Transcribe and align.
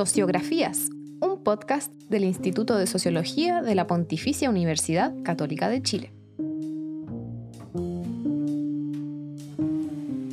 Sociografías, 0.00 0.88
un 1.20 1.44
podcast 1.44 1.92
del 2.08 2.24
Instituto 2.24 2.78
de 2.78 2.86
Sociología 2.86 3.60
de 3.60 3.74
la 3.74 3.86
Pontificia 3.86 4.48
Universidad 4.48 5.12
Católica 5.24 5.68
de 5.68 5.82
Chile. 5.82 6.14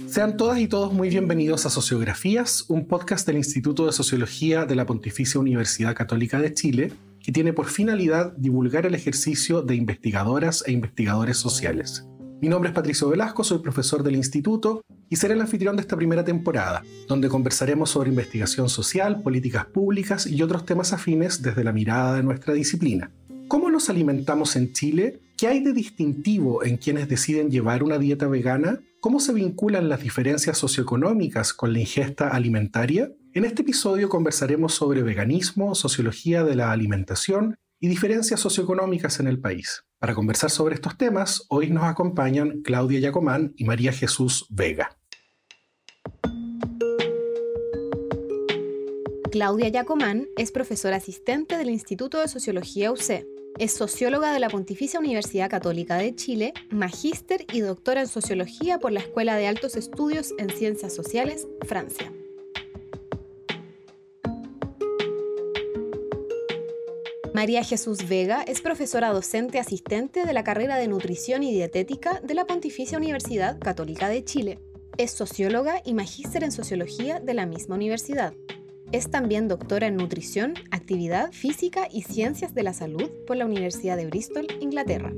Sean 0.07 0.37
todas 0.37 0.59
y 0.59 0.69
todos 0.69 0.93
muy 0.93 1.09
bienvenidos 1.09 1.65
a 1.65 1.69
Sociografías, 1.69 2.63
un 2.69 2.87
podcast 2.87 3.27
del 3.27 3.35
Instituto 3.35 3.85
de 3.85 3.91
Sociología 3.91 4.65
de 4.65 4.75
la 4.75 4.85
Pontificia 4.85 5.37
Universidad 5.37 5.93
Católica 5.93 6.39
de 6.39 6.53
Chile, 6.53 6.93
que 7.19 7.33
tiene 7.33 7.51
por 7.51 7.65
finalidad 7.65 8.31
divulgar 8.37 8.85
el 8.85 8.95
ejercicio 8.95 9.63
de 9.63 9.75
investigadoras 9.75 10.63
e 10.65 10.71
investigadores 10.71 11.35
sociales. 11.35 12.07
Mi 12.39 12.47
nombre 12.47 12.69
es 12.69 12.73
Patricio 12.73 13.09
Velasco, 13.09 13.43
soy 13.43 13.59
profesor 13.59 14.01
del 14.01 14.15
instituto 14.15 14.81
y 15.09 15.15
seré 15.15 15.33
el 15.33 15.41
anfitrión 15.41 15.75
de 15.75 15.81
esta 15.81 15.95
primera 15.95 16.23
temporada, 16.23 16.83
donde 17.07 17.29
conversaremos 17.29 17.89
sobre 17.89 18.09
investigación 18.09 18.69
social, 18.69 19.21
políticas 19.21 19.65
públicas 19.65 20.27
y 20.27 20.41
otros 20.41 20.65
temas 20.65 20.93
afines 20.93 21.41
desde 21.41 21.63
la 21.63 21.73
mirada 21.73 22.15
de 22.15 22.23
nuestra 22.23 22.53
disciplina. 22.53 23.11
¿Cómo 23.47 23.69
nos 23.69 23.89
alimentamos 23.89 24.55
en 24.55 24.73
Chile? 24.73 25.21
¿Qué 25.37 25.47
hay 25.47 25.63
de 25.63 25.71
distintivo 25.71 26.63
en 26.63 26.77
quienes 26.77 27.07
deciden 27.07 27.49
llevar 27.49 27.83
una 27.83 27.97
dieta 27.97 28.27
vegana? 28.27 28.81
¿Cómo 28.99 29.19
se 29.19 29.31
vinculan 29.31 29.87
las 29.87 30.01
diferencias 30.01 30.57
socioeconómicas 30.57 31.53
con 31.53 31.71
la 31.71 31.79
ingesta 31.79 32.29
alimentaria? 32.29 33.11
En 33.33 33.45
este 33.45 33.61
episodio 33.61 34.09
conversaremos 34.09 34.73
sobre 34.73 35.03
veganismo, 35.03 35.75
sociología 35.75 36.43
de 36.43 36.55
la 36.55 36.71
alimentación 36.71 37.55
y 37.79 37.87
diferencias 37.87 38.39
socioeconómicas 38.39 39.19
en 39.19 39.27
el 39.27 39.39
país. 39.39 39.83
Para 39.99 40.15
conversar 40.15 40.49
sobre 40.49 40.75
estos 40.75 40.97
temas, 40.97 41.45
hoy 41.49 41.69
nos 41.69 41.83
acompañan 41.83 42.61
Claudia 42.63 42.99
Yacomán 42.99 43.53
y 43.55 43.65
María 43.65 43.93
Jesús 43.93 44.45
Vega. 44.49 44.96
Claudia 49.37 49.67
Yacomán 49.67 50.29
es 50.35 50.51
profesora 50.51 50.95
asistente 50.95 51.59
del 51.59 51.69
Instituto 51.69 52.19
de 52.19 52.27
Sociología 52.27 52.91
UC. 52.91 53.23
Es 53.59 53.71
socióloga 53.71 54.33
de 54.33 54.39
la 54.39 54.49
Pontificia 54.49 54.99
Universidad 54.99 55.47
Católica 55.47 55.95
de 55.97 56.15
Chile, 56.15 56.55
magíster 56.71 57.45
y 57.53 57.59
doctora 57.59 58.01
en 58.01 58.07
sociología 58.07 58.79
por 58.79 58.91
la 58.91 59.01
Escuela 59.01 59.35
de 59.35 59.45
Altos 59.45 59.75
Estudios 59.75 60.33
en 60.39 60.49
Ciencias 60.49 60.95
Sociales, 60.95 61.47
Francia. 61.67 62.11
María 67.35 67.63
Jesús 67.63 68.09
Vega 68.09 68.41
es 68.41 68.61
profesora 68.61 69.13
docente 69.13 69.59
asistente 69.59 70.25
de 70.25 70.33
la 70.33 70.43
carrera 70.43 70.77
de 70.77 70.87
Nutrición 70.87 71.43
y 71.43 71.53
Dietética 71.53 72.21
de 72.23 72.33
la 72.33 72.47
Pontificia 72.47 72.97
Universidad 72.97 73.59
Católica 73.59 74.09
de 74.09 74.23
Chile. 74.23 74.57
Es 74.97 75.11
socióloga 75.11 75.83
y 75.85 75.93
magíster 75.93 76.43
en 76.43 76.51
sociología 76.51 77.19
de 77.19 77.35
la 77.35 77.45
misma 77.45 77.75
universidad. 77.75 78.33
Es 78.93 79.11
también 79.11 79.49
doctora 79.49 79.87
en 79.87 79.97
nutrición, 79.97 80.53
actividad 80.71 81.33
física 81.33 81.89
y 81.91 82.03
ciencias 82.03 82.55
de 82.55 82.63
la 82.63 82.71
salud 82.71 83.09
por 83.27 83.35
la 83.35 83.45
Universidad 83.45 83.97
de 83.97 84.05
Bristol, 84.05 84.47
Inglaterra. 84.61 85.11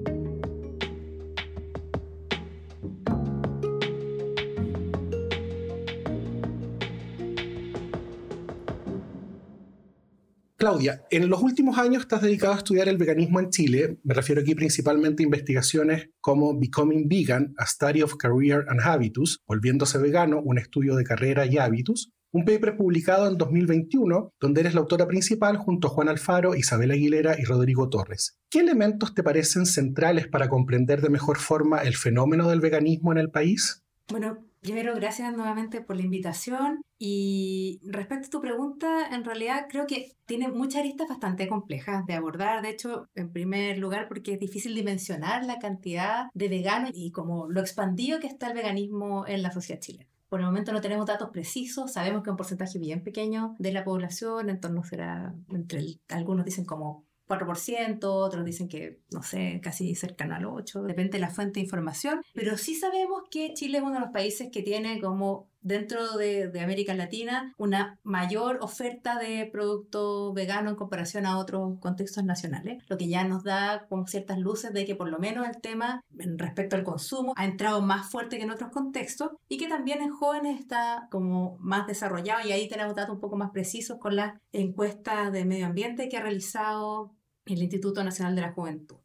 Claudia, 10.58 11.06
en 11.11 11.30
los 11.30 11.42
últimos 11.42 11.78
años 11.78 12.02
estás 12.02 12.23
dedicado 12.23 12.54
a 12.54 12.58
estudiar 12.58 12.89
el 12.89 12.98
veganismo 12.98 13.39
en 13.39 13.50
Chile. 13.50 14.00
Me 14.04 14.16
refiero 14.16 14.42
aquí 14.42 14.56
principalmente 14.56 15.22
a 15.22 15.26
investigaciones 15.26 16.09
como 16.20 16.59
Becoming 16.59 17.08
Vegan, 17.08 17.54
a 17.58 17.67
Study 17.67 18.02
of 18.02 18.16
Career 18.17 18.66
and 18.67 18.81
Habitus, 18.81 19.42
Volviéndose 19.45 20.00
Vegano, 20.00 20.42
un 20.42 20.58
estudio 20.58 20.95
de 20.95 21.04
carrera 21.04 21.45
y 21.45 21.59
hábitos, 21.59 22.11
un 22.31 22.45
paper 22.45 22.77
publicado 22.77 23.27
en 23.27 23.38
2021 23.38 24.31
donde 24.39 24.61
eres 24.61 24.73
la 24.73 24.81
autora 24.81 25.08
principal 25.08 25.58
junto 25.58 25.88
a 25.88 25.91
Juan 25.91 26.09
Alfaro, 26.09 26.55
Isabel 26.55 26.91
Aguilera 26.91 27.39
y 27.39 27.44
Rodrigo 27.44 27.89
Torres. 27.89 28.37
¿Qué 28.49 28.59
elementos 28.59 29.14
te 29.14 29.23
parecen 29.23 29.65
centrales 29.65 30.27
para 30.27 30.49
comprender 30.49 31.02
de 31.02 31.09
mejor 31.09 31.37
forma 31.37 31.80
el 31.80 31.95
fenómeno 31.95 32.49
del 32.49 32.61
veganismo 32.61 33.11
en 33.11 33.17
el 33.17 33.30
país? 33.31 33.83
Bueno, 34.11 34.49
Primero, 34.61 34.93
gracias 34.93 35.33
nuevamente 35.33 35.81
por 35.81 35.95
la 35.95 36.02
invitación. 36.02 36.81
Y 36.98 37.80
respecto 37.86 38.27
a 38.27 38.30
tu 38.30 38.42
pregunta, 38.42 39.08
en 39.09 39.23
realidad 39.23 39.67
creo 39.70 39.87
que 39.87 40.11
tiene 40.25 40.49
muchas 40.49 40.81
aristas 40.81 41.08
bastante 41.08 41.48
complejas 41.48 42.05
de 42.05 42.14
abordar. 42.15 42.61
De 42.61 42.70
hecho, 42.70 43.08
en 43.15 43.31
primer 43.31 43.77
lugar, 43.77 44.09
porque 44.09 44.33
es 44.33 44.39
difícil 44.39 44.75
dimensionar 44.75 45.45
la 45.45 45.59
cantidad 45.59 46.25
de 46.33 46.49
veganos 46.49 46.92
y 46.93 47.11
como 47.11 47.49
lo 47.49 47.61
expandido 47.61 48.20
que 48.20 48.27
está 48.27 48.48
el 48.48 48.54
veganismo 48.54 49.25
en 49.27 49.43
la 49.43 49.52
sociedad 49.52 49.80
chilena. 49.80 50.09
Por 50.30 50.40
el 50.40 50.45
momento 50.45 50.72
no 50.72 50.82
tenemos 50.82 51.06
datos 51.06 51.32
precisos, 51.32 51.92
sabemos 51.92 52.23
que 52.23 52.30
un 52.30 52.38
porcentaje 52.38 52.78
bien 52.78 53.04
pequeño 53.04 53.56
de 53.58 53.72
la 53.72 53.84
población, 53.84 54.50
en 54.50 54.60
torno 54.60 54.84
será, 54.84 55.34
entre 55.50 56.00
algunos 56.08 56.45
dicen 56.45 56.66
como 56.66 57.06
4%, 57.28 58.00
otros 58.04 58.45
dicen 58.45 58.67
que, 58.67 59.02
no 59.12 59.23
sé, 59.23 59.60
casi 59.64 59.95
cercano 59.95 60.36
al 60.36 60.45
8%, 60.45 60.84
depende 60.84 61.14
de 61.14 61.20
la 61.20 61.30
fuente 61.30 61.60
de 61.60 61.66
información, 61.66 62.22
pero 62.34 62.58
sí 62.58 62.76
sabemos 62.76 63.23
que 63.30 63.54
Chile 63.54 63.80
es 63.80 63.84
uno 63.84 63.95
de 63.95 64.00
los 64.02 64.12
países 64.12 64.50
que 64.52 64.64
tiene 64.64 65.00
como 65.02 65.48
dentro 65.61 66.17
de, 66.17 66.52
América 66.59 66.93
Latina 66.93 67.53
una 67.58 67.97
mayor 68.03 68.59
oferta 68.61 69.17
de 69.17 69.49
producto 69.52 70.33
vegano 70.33 70.70
en 70.70 70.75
comparación 70.75 71.25
a 71.25 71.37
otros 71.37 71.80
contextos 71.80 72.23
nacionales, 72.23 72.83
lo 72.87 72.97
que 72.97 73.08
ya 73.08 73.23
nos 73.23 73.43
da 73.43 73.86
como 73.87 74.08
ciertas 74.08 74.39
luces 74.39 74.73
de 74.73 74.86
que 74.86 74.95
por 74.95 75.09
lo 75.09 75.19
menos 75.19 75.48
el 75.48 75.61
tema 75.61 76.03
respecto 76.09 76.75
al 76.75 76.83
consumo 76.83 77.33
ha 77.36 77.45
entrado 77.45 77.81
más 77.81 78.09
fuerte 78.09 78.37
que 78.37 78.43
en 78.43 78.52
otros 78.52 78.71
contextos 78.71 79.31
y 79.48 79.58
que 79.58 79.67
también 79.67 80.02
en 80.02 80.11
jóvenes 80.11 80.59
está 80.59 81.08
como 81.11 81.58
más 81.59 81.87
desarrollado 81.87 82.48
y 82.48 82.52
ahí 82.52 82.67
tenemos 82.67 82.95
datos 82.95 83.15
un 83.15 83.21
poco 83.21 83.37
más 83.37 83.52
precisos 83.52 83.99
con 83.99 84.15
las 84.15 84.33
encuestas 84.52 85.31
de 85.31 85.45
medio 85.45 85.65
ambiente 85.65 86.09
que 86.09 86.17
ha 86.17 86.21
realizado 86.21 87.15
el 87.45 87.61
Instituto 87.61 88.03
Nacional 88.03 88.36
de 88.36 88.42
la 88.42 88.53
Juventud. 88.53 88.98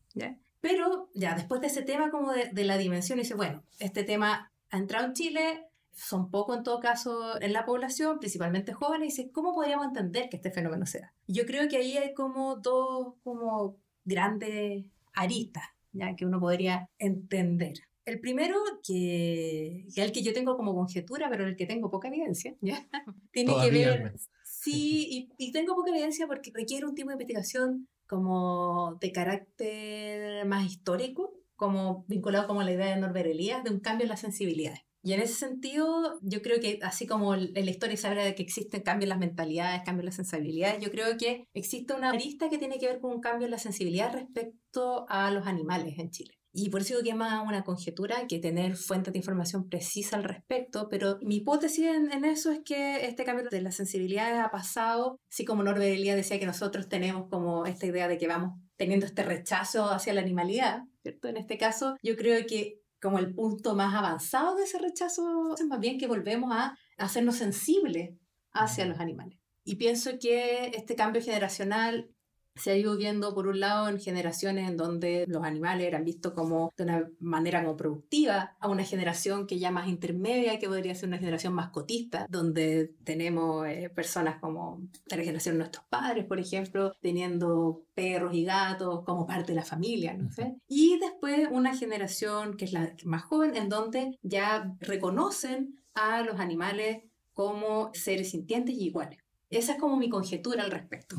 Pero 0.61 1.11
ya 1.15 1.35
después 1.35 1.61
de 1.61 1.67
ese 1.67 1.83
tema 1.83 2.11
como 2.11 2.33
de, 2.33 2.49
de 2.51 2.65
la 2.65 2.79
dimensión, 2.79 3.19
dice, 3.19 3.35
bueno, 3.35 3.63
este 3.79 4.03
tema 4.03 4.51
ha 4.71 4.79
entrado 4.79 5.07
en 5.07 5.13
Chile, 5.13 5.67
son 5.95 6.31
pocos 6.31 6.57
en 6.57 6.65
todo 6.65 6.81
caso 6.81 7.41
en 7.41 7.53
la 7.53 7.65
población, 7.65 8.19
principalmente 8.19 8.73
jóvenes, 8.73 9.07
y 9.07 9.23
dice, 9.23 9.33
¿cómo 9.33 9.55
podríamos 9.55 9.87
entender 9.87 10.29
que 10.29 10.37
este 10.37 10.51
fenómeno 10.51 10.87
sea? 10.87 11.15
Yo 11.27 11.47
creo 11.47 11.69
que 11.69 11.77
ahí 11.77 11.97
hay 11.97 12.15
como 12.15 12.57
dos 12.57 13.15
como 13.23 13.77
grandes 14.05 14.85
aristas, 15.15 15.65
ya 15.93 16.15
que 16.17 16.27
uno 16.27 16.41
podría 16.41 16.91
entender. 16.99 17.75
El 18.05 18.21
primero, 18.21 18.57
que, 18.87 19.87
que 19.95 20.03
el 20.03 20.13
que 20.13 20.23
yo 20.23 20.35
tengo 20.35 20.57
como 20.57 20.75
conjetura, 20.75 21.31
pero 21.31 21.47
el 21.47 21.57
que 21.57 21.67
tengo 21.67 21.91
poca 21.91 22.09
evidencia, 22.09 22.55
¿ya? 22.61 22.87
tiene 23.33 23.55
que 23.63 23.71
ver... 23.71 24.15
Sí, 24.43 25.29
y, 25.39 25.47
y 25.49 25.53
tengo 25.53 25.75
poca 25.75 25.91
evidencia 25.91 26.27
porque 26.27 26.51
requiere 26.53 26.87
un 26.87 26.95
tipo 26.95 27.11
de 27.11 27.15
investigación 27.15 27.89
como 28.07 28.97
de 29.01 29.13
carácter 29.13 30.47
más 30.47 30.67
histórico, 30.67 31.35
como 31.57 32.05
vinculado 32.09 32.47
como 32.47 32.61
a 32.61 32.65
la 32.65 32.73
idea 32.73 32.95
de 32.95 33.01
Norbert 33.01 33.29
Elias, 33.29 33.65
de 33.65 33.71
un 33.71 33.81
cambio 33.81 34.05
en 34.05 34.11
las 34.11 34.21
sensibilidades. 34.21 34.81
Y 35.05 35.13
en 35.13 35.21
ese 35.21 35.35
sentido, 35.35 36.19
yo 36.23 36.41
creo 36.41 36.61
que 36.61 36.79
así 36.83 37.07
como 37.07 37.35
en 37.35 37.53
la 37.53 37.71
historia 37.71 37.95
se 37.97 38.09
habla 38.09 38.25
de 38.25 38.35
que 38.35 38.43
existen 38.43 38.81
cambios 38.81 39.05
en 39.05 39.11
las 39.11 39.19
mentalidades, 39.19 39.83
cambios 39.85 40.05
en 40.05 40.07
las 40.07 40.17
sensibilidades, 40.17 40.83
yo 40.83 40.91
creo 40.91 41.19
que 41.19 41.47
existe 41.53 41.93
una 41.93 42.09
arista 42.09 42.49
que 42.49 42.57
tiene 42.57 42.79
que 42.79 42.87
ver 42.87 43.01
con 43.01 43.13
un 43.13 43.21
cambio 43.21 43.45
en 43.45 43.51
la 43.51 43.59
sensibilidad 43.59 44.15
respecto 44.15 45.05
a 45.11 45.31
los 45.31 45.47
animales 45.47 45.99
en 45.99 46.11
Chile. 46.11 46.39
Y 46.55 46.71
por 46.71 46.81
eso 46.81 46.95
digo 46.95 47.03
que 47.03 47.11
es 47.11 47.17
más 47.17 47.45
una 47.45 47.65
conjetura 47.65 48.27
que 48.27 48.39
tener 48.39 48.77
fuentes 48.77 49.13
de 49.13 49.19
información 49.19 49.69
precisa 49.69 50.17
al 50.17 50.25
respecto, 50.25 50.89
pero 50.89 51.19
mi 51.21 51.37
hipótesis 51.37 51.85
en, 51.85 52.25
eso 52.25 52.51
es 52.51 52.61
que 52.65 53.05
este 53.07 53.25
cambio 53.25 53.47
de 53.51 53.61
la 53.61 53.73
sensibilidad 53.73 54.41
ha 54.41 54.51
pasado, 54.51 55.19
así 55.31 55.45
como 55.45 55.65
Norbert 55.65 56.01
decía 56.01 56.39
que 56.39 56.47
nosotros 56.47 56.89
tenemos 56.89 57.29
como 57.29 57.67
esta 57.67 57.87
idea 57.87 58.09
de 58.09 58.17
que 58.17 58.29
vamos 58.29 58.59
teniendo 58.77 59.05
este 59.05 59.25
rechazo 59.25 59.91
hacia 59.91 60.15
la 60.15 60.21
animalidad, 60.21 60.85
¿cierto? 61.03 61.29
En 61.29 61.37
este 61.37 61.59
caso, 61.59 61.97
yo 62.03 62.17
creo 62.17 62.47
que 62.47 62.84
como 63.05 63.19
el 63.19 63.35
punto 63.35 63.75
más 63.75 63.95
avanzado 63.95 64.57
de 64.57 64.65
ese 64.65 64.79
rechazo 64.79 65.55
es 65.59 65.67
más 65.67 65.79
bien 65.79 65.99
que 65.99 66.07
volvemos 66.07 66.51
a 66.55 66.79
hacernos 66.97 67.37
sensibles 67.37 68.19
hacia 68.51 68.87
los 68.87 68.99
animales. 68.99 69.39
Y 69.63 69.77
pienso 69.77 70.13
que 70.19 70.69
este 70.69 70.97
cambio 70.97 71.21
generacional 71.21 72.09
se 72.57 72.71
ha 72.71 72.77
ido 72.77 72.97
viendo 72.97 73.35
por 73.35 73.47
un 73.49 73.61
lado 73.61 73.89
en 73.89 74.01
generaciones 74.01 74.69
en 74.69 74.77
donde 74.77 75.25
los 75.29 75.43
animales 75.45 75.87
eran 75.87 76.05
vistos 76.05 76.33
como 76.33 76.73
de 76.77 76.85
una 76.85 77.11
manera 77.21 77.63
como 77.63 77.77
productiva, 77.77 78.57
a 78.61 78.69
una 78.69 78.85
generación 78.85 79.47
que 79.47 79.59
ya 79.59 79.71
más 79.71 79.89
intermedia, 79.89 80.59
que 80.59 80.69
podría 80.69 80.95
ser 80.95 81.09
una 81.09 81.19
generación 81.19 81.53
más 81.53 81.71
cotista, 81.71 82.27
donde 82.29 82.95
tenemos 83.05 83.67
eh, 83.67 83.91
personas 83.95 84.41
como 84.41 84.81
la 85.07 85.17
generación 85.17 85.57
de 85.57 85.59
nuestros 85.61 85.85
padres, 85.87 86.25
por 86.27 86.39
ejemplo, 86.39 86.93
teniendo 87.01 87.85
perros 87.95 88.35
y 88.35 88.45
gatos 88.45 89.05
como 89.05 89.27
parte 89.27 89.53
de 89.53 89.57
la 89.57 89.65
familia, 89.65 90.15
no 90.15 90.31
sé. 90.31 90.57
Y 90.69 90.99
después 91.01 91.49
una 91.51 91.77
generación 91.77 92.57
que 92.57 92.67
es 92.67 92.73
la 92.73 92.95
más 93.05 93.25
joven, 93.25 93.57
en 93.57 93.69
donde 93.69 94.19
ya 94.23 94.75
reconocen 94.81 95.81
a 95.95 96.23
los 96.23 96.39
animales 96.39 97.03
como 97.33 97.91
seres 97.95 98.31
sintientes 98.31 98.75
y 98.75 98.87
iguales. 98.87 99.24
Esa 99.51 99.73
es 99.73 99.79
como 99.79 99.97
mi 99.97 100.09
conjetura 100.09 100.65
al 100.65 100.71
respecto. 100.71 101.17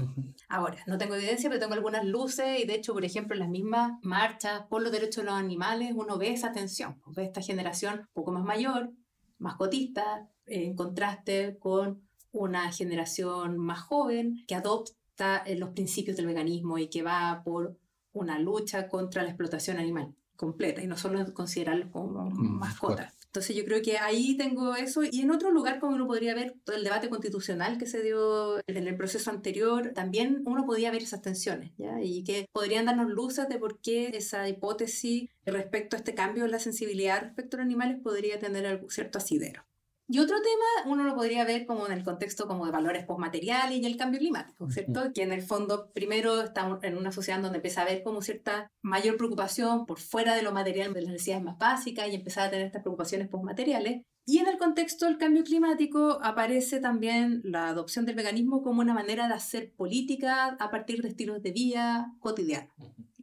Ahora, 0.50 0.77
no 0.88 0.98
tengo 0.98 1.16
evidencia, 1.16 1.50
pero 1.50 1.60
tengo 1.60 1.74
algunas 1.74 2.06
luces 2.06 2.60
y 2.60 2.66
de 2.66 2.75
hecho, 2.75 2.94
por 2.94 3.06
ejemplo, 3.06 3.36
en 3.36 3.39
las 3.39 3.50
mismas 3.50 3.94
marchas 4.01 4.63
por 4.69 4.81
los 4.81 4.92
derechos 4.92 5.24
de 5.24 5.31
los 5.31 5.39
animales, 5.39 5.94
uno 5.95 6.18
ve 6.18 6.31
esa 6.31 6.51
tensión, 6.51 7.01
ve 7.16 7.24
esta 7.24 7.42
generación 7.42 8.00
un 8.00 8.07
poco 8.13 8.31
más 8.31 8.44
mayor, 8.44 8.92
más 9.38 9.56
cotista, 9.56 10.30
en 10.48 10.75
contraste 10.75 11.57
con 11.60 12.01
una 12.31 12.72
generación 12.72 13.57
más 13.57 13.80
joven 13.80 14.44
que 14.48 14.56
adopta 14.56 15.38
eh, 15.45 15.56
los 15.56 15.69
principios 15.69 16.18
del 16.18 16.27
veganismo 16.27 16.77
y 16.77 16.89
que 16.89 17.04
va 17.04 17.42
por 17.44 17.77
una 18.12 18.39
lucha 18.39 18.88
contra 18.88 19.24
la 19.24 19.30
explotación 19.30 19.77
animal 19.77 20.13
completa 20.36 20.81
y 20.81 20.88
no 20.88 20.98
solo 20.98 21.33
considerarlo 21.33 21.89
como 21.92 22.30
mm, 22.30 22.60
mascota. 22.60 23.13
Entonces 23.36 23.58
yo 23.58 23.66
creo 23.66 23.82
que 23.82 23.98
ahí 23.98 24.38
tengo 24.38 24.78
eso 24.78 25.02
y 25.04 25.20
en 25.20 25.30
otro 25.30 25.52
lugar 25.52 25.82
como 25.82 25.94
uno 25.94 26.08
podría 26.08 26.34
ver 26.34 26.56
todo 26.64 26.78
el 26.78 26.86
debate 26.86 27.10
constitucional 27.10 27.78
que 27.78 27.86
se 27.86 28.02
dio 28.02 28.62
en 28.66 28.88
el 28.88 28.96
proceso 28.96 29.30
anterior, 29.30 29.92
también 29.94 30.42
uno 30.46 30.66
podría 30.66 30.90
ver 30.90 31.04
esas 31.04 31.22
tensiones 31.22 31.74
¿ya? 31.78 32.02
y 32.02 32.24
que 32.24 32.48
podrían 32.54 32.86
darnos 32.86 33.10
luces 33.10 33.50
de 33.50 33.60
por 33.60 33.82
qué 33.82 34.08
esa 34.14 34.48
hipótesis 34.48 35.30
respecto 35.46 35.98
a 35.98 36.00
este 36.00 36.16
cambio 36.16 36.46
en 36.46 36.52
la 36.52 36.60
sensibilidad 36.60 37.24
respecto 37.24 37.58
a 37.58 37.60
los 37.60 37.66
animales 37.66 37.98
podría 38.02 38.40
tener 38.40 38.66
algún 38.66 38.90
cierto 38.90 39.18
asidero. 39.18 39.66
Y 40.07 40.19
otro 40.19 40.38
tema 40.40 40.94
uno 40.94 41.04
lo 41.04 41.16
podría 41.16 41.46
ver 41.46 41.66
como 41.66 41.88
en 41.88 41.92
el 41.92 42.04
contexto 42.04 42.48
como 42.48 42.66
de 42.66 42.72
valores 42.72 43.06
postmateriales 43.06 43.80
y 43.80 43.86
el 43.86 43.98
cambio 43.98 44.19
climático, 44.19 44.69
¿cierto? 44.69 45.12
Que 45.13 45.24
en 45.24 45.31
el 45.31 45.42
fondo 45.42 45.92
primero 45.94 46.42
estamos 46.42 46.84
en 46.84 46.96
una 46.96 47.12
sociedad 47.12 47.42
donde 47.42 47.57
empieza 47.57 47.81
a 47.81 47.86
haber 47.86 48.04
como 48.04 48.22
cierta 48.22 48.68
mayor 48.84 49.18
preocupación 49.18 49.88
por 49.88 50.00
fuera 50.00 50.36
de 50.36 50.44
lo 50.44 50.52
material, 50.52 50.94
de 50.94 51.02
las 51.02 51.12
necesidades 51.12 51.44
más 51.44 51.57
básicas 51.57 52.07
y 52.07 52.16
empezar 52.16 52.48
a 52.48 52.52
tener 52.52 52.68
estas 52.68 52.84
preocupaciones 52.84 53.30
postmateriales. 53.30 54.04
Y 54.28 54.40
en 54.40 54.48
el 54.48 54.57
contexto 54.57 55.06
del 55.06 55.18
cambio 55.18 55.44
climático 55.44 56.19
aparece 56.22 56.80
también 56.80 57.42
la 57.44 57.69
adopción 57.69 58.06
del 58.06 58.16
veganismo 58.16 58.62
como 58.62 58.81
una 58.81 58.94
manera 58.94 59.28
de 59.28 59.34
hacer 59.34 59.74
política 59.75 60.56
a 60.60 60.69
partir 60.72 61.01
de 61.01 61.10
estilos 61.10 61.42
de 61.42 61.51
vida 61.51 62.13
cotidianos. 62.19 62.74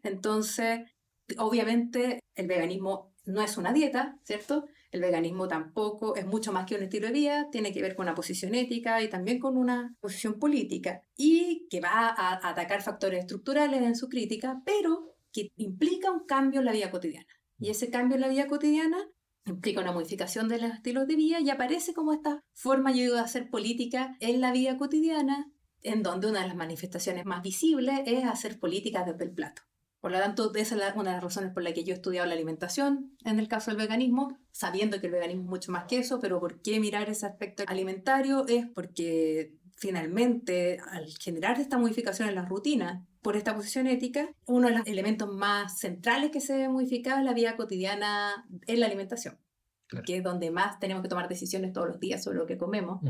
Entonces, 0.03 0.81
obviamente 1.39 2.21
el 2.35 2.47
veganismo 2.47 3.12
no 3.25 3.43
es 3.43 3.57
una 3.57 3.73
dieta, 3.73 4.19
¿cierto? 4.25 4.67
El 4.91 5.01
veganismo 5.01 5.49
tampoco 5.49 6.17
es 6.17 6.27
mucho 6.27 6.53
más 6.53 6.67
que 6.67 6.75
un 6.75 6.83
estilo 6.83 7.07
de 7.07 7.13
vida, 7.13 7.49
tiene 7.51 7.73
que 7.73 7.83
ver 7.83 7.95
con 7.95 8.05
una 8.05 8.15
posición 8.15 8.55
ética 8.55 9.03
y 9.03 9.09
también 9.09 9.39
con 9.39 9.57
una 9.57 9.95
posición 10.01 10.39
política 10.39 11.01
y 11.17 11.67
que 11.71 11.81
va 11.81 12.09
a 12.09 12.49
atacar 12.49 12.83
factores 12.83 13.21
estructurales 13.21 13.83
en 13.83 13.97
su 13.97 14.09
crítica, 14.09 14.61
pero 14.65 15.15
que 15.33 15.51
implica 15.57 16.11
un 16.11 16.27
cambio 16.27 16.61
en 16.61 16.67
la 16.67 16.73
vida 16.73 16.91
cotidiana. 16.91 17.27
Y 17.59 17.71
ese 17.71 17.91
cambio 17.91 18.17
en 18.17 18.23
la 18.23 18.29
vida 18.29 18.49
cotidiana 18.49 18.99
implica 19.47 19.81
una 19.81 19.93
modificación 19.93 20.49
de 20.49 20.61
los 20.61 20.73
estilos 20.73 21.07
de 21.07 21.17
vida 21.17 21.41
y 21.41 21.51
aparece 21.51 21.95
como 21.95 22.13
esta 22.13 22.41
forma 22.53 22.93
de 22.93 23.19
hacer 23.19 23.51
política 23.51 24.17
en 24.21 24.41
la 24.41 24.53
vida 24.53 24.77
cotidiana, 24.77 25.51
en 25.83 26.03
donde 26.03 26.29
una 26.29 26.43
de 26.43 26.49
las 26.49 26.57
manifestaciones 26.57 27.25
más 27.25 27.43
visibles 27.43 28.01
es 28.07 28.25
hacer 28.25 28.59
política 28.59 29.05
desde 29.05 29.25
el 29.25 29.33
plato. 29.33 29.63
Por 30.03 30.11
lo 30.11 30.19
tanto, 30.19 30.53
esa 30.57 30.75
es 30.75 30.97
una 30.97 31.11
de 31.11 31.17
las 31.17 31.23
razones 31.23 31.53
por 31.53 31.63
las 31.63 31.75
que 31.75 31.85
yo 31.85 31.93
he 31.93 31.97
estudiado 31.97 32.27
la 32.27 32.35
alimentación 32.35 33.17
en 33.25 33.39
el 33.39 33.47
caso 33.47 33.71
del 33.71 33.79
veganismo, 33.79 34.37
sabiendo 34.51 35.01
que 35.01 35.07
el 35.07 35.13
veganismo 35.13 35.45
es 35.45 35.49
mucho 35.49 35.71
más 35.71 35.85
que 35.85 35.99
eso, 35.99 36.19
pero 36.19 36.41
¿por 36.41 36.61
qué 36.61 36.81
mirar 36.81 37.09
ese 37.09 37.25
aspecto 37.25 37.63
alimentario? 37.69 38.45
Es 38.49 38.67
porque 38.67 39.55
finalmente, 39.77 40.81
al 40.91 41.07
generar 41.21 41.61
esta 41.61 41.79
modificación 41.79 42.29
en 42.29 42.35
la 42.35 42.45
rutina 42.45 43.07
por 43.21 43.37
esta 43.37 43.55
posición 43.55 43.87
ética, 43.87 44.29
uno 44.45 44.67
de 44.67 44.79
los 44.79 44.87
elementos 44.89 45.33
más 45.33 45.79
centrales 45.79 46.33
que 46.33 46.41
se 46.41 46.55
debe 46.55 46.69
modificar 46.69 47.21
es 47.21 47.25
la 47.25 47.33
vida 47.33 47.55
cotidiana 47.57 48.45
en 48.67 48.81
la 48.81 48.87
alimentación, 48.87 49.39
que 50.05 50.17
es 50.17 50.25
donde 50.25 50.51
más 50.51 50.81
tenemos 50.81 51.05
que 51.05 51.11
tomar 51.11 51.29
decisiones 51.29 51.73
todos 51.73 51.87
los 51.87 52.01
días 52.01 52.25
sobre 52.25 52.39
lo 52.39 52.47
que 52.47 52.59
comemos. 52.59 53.01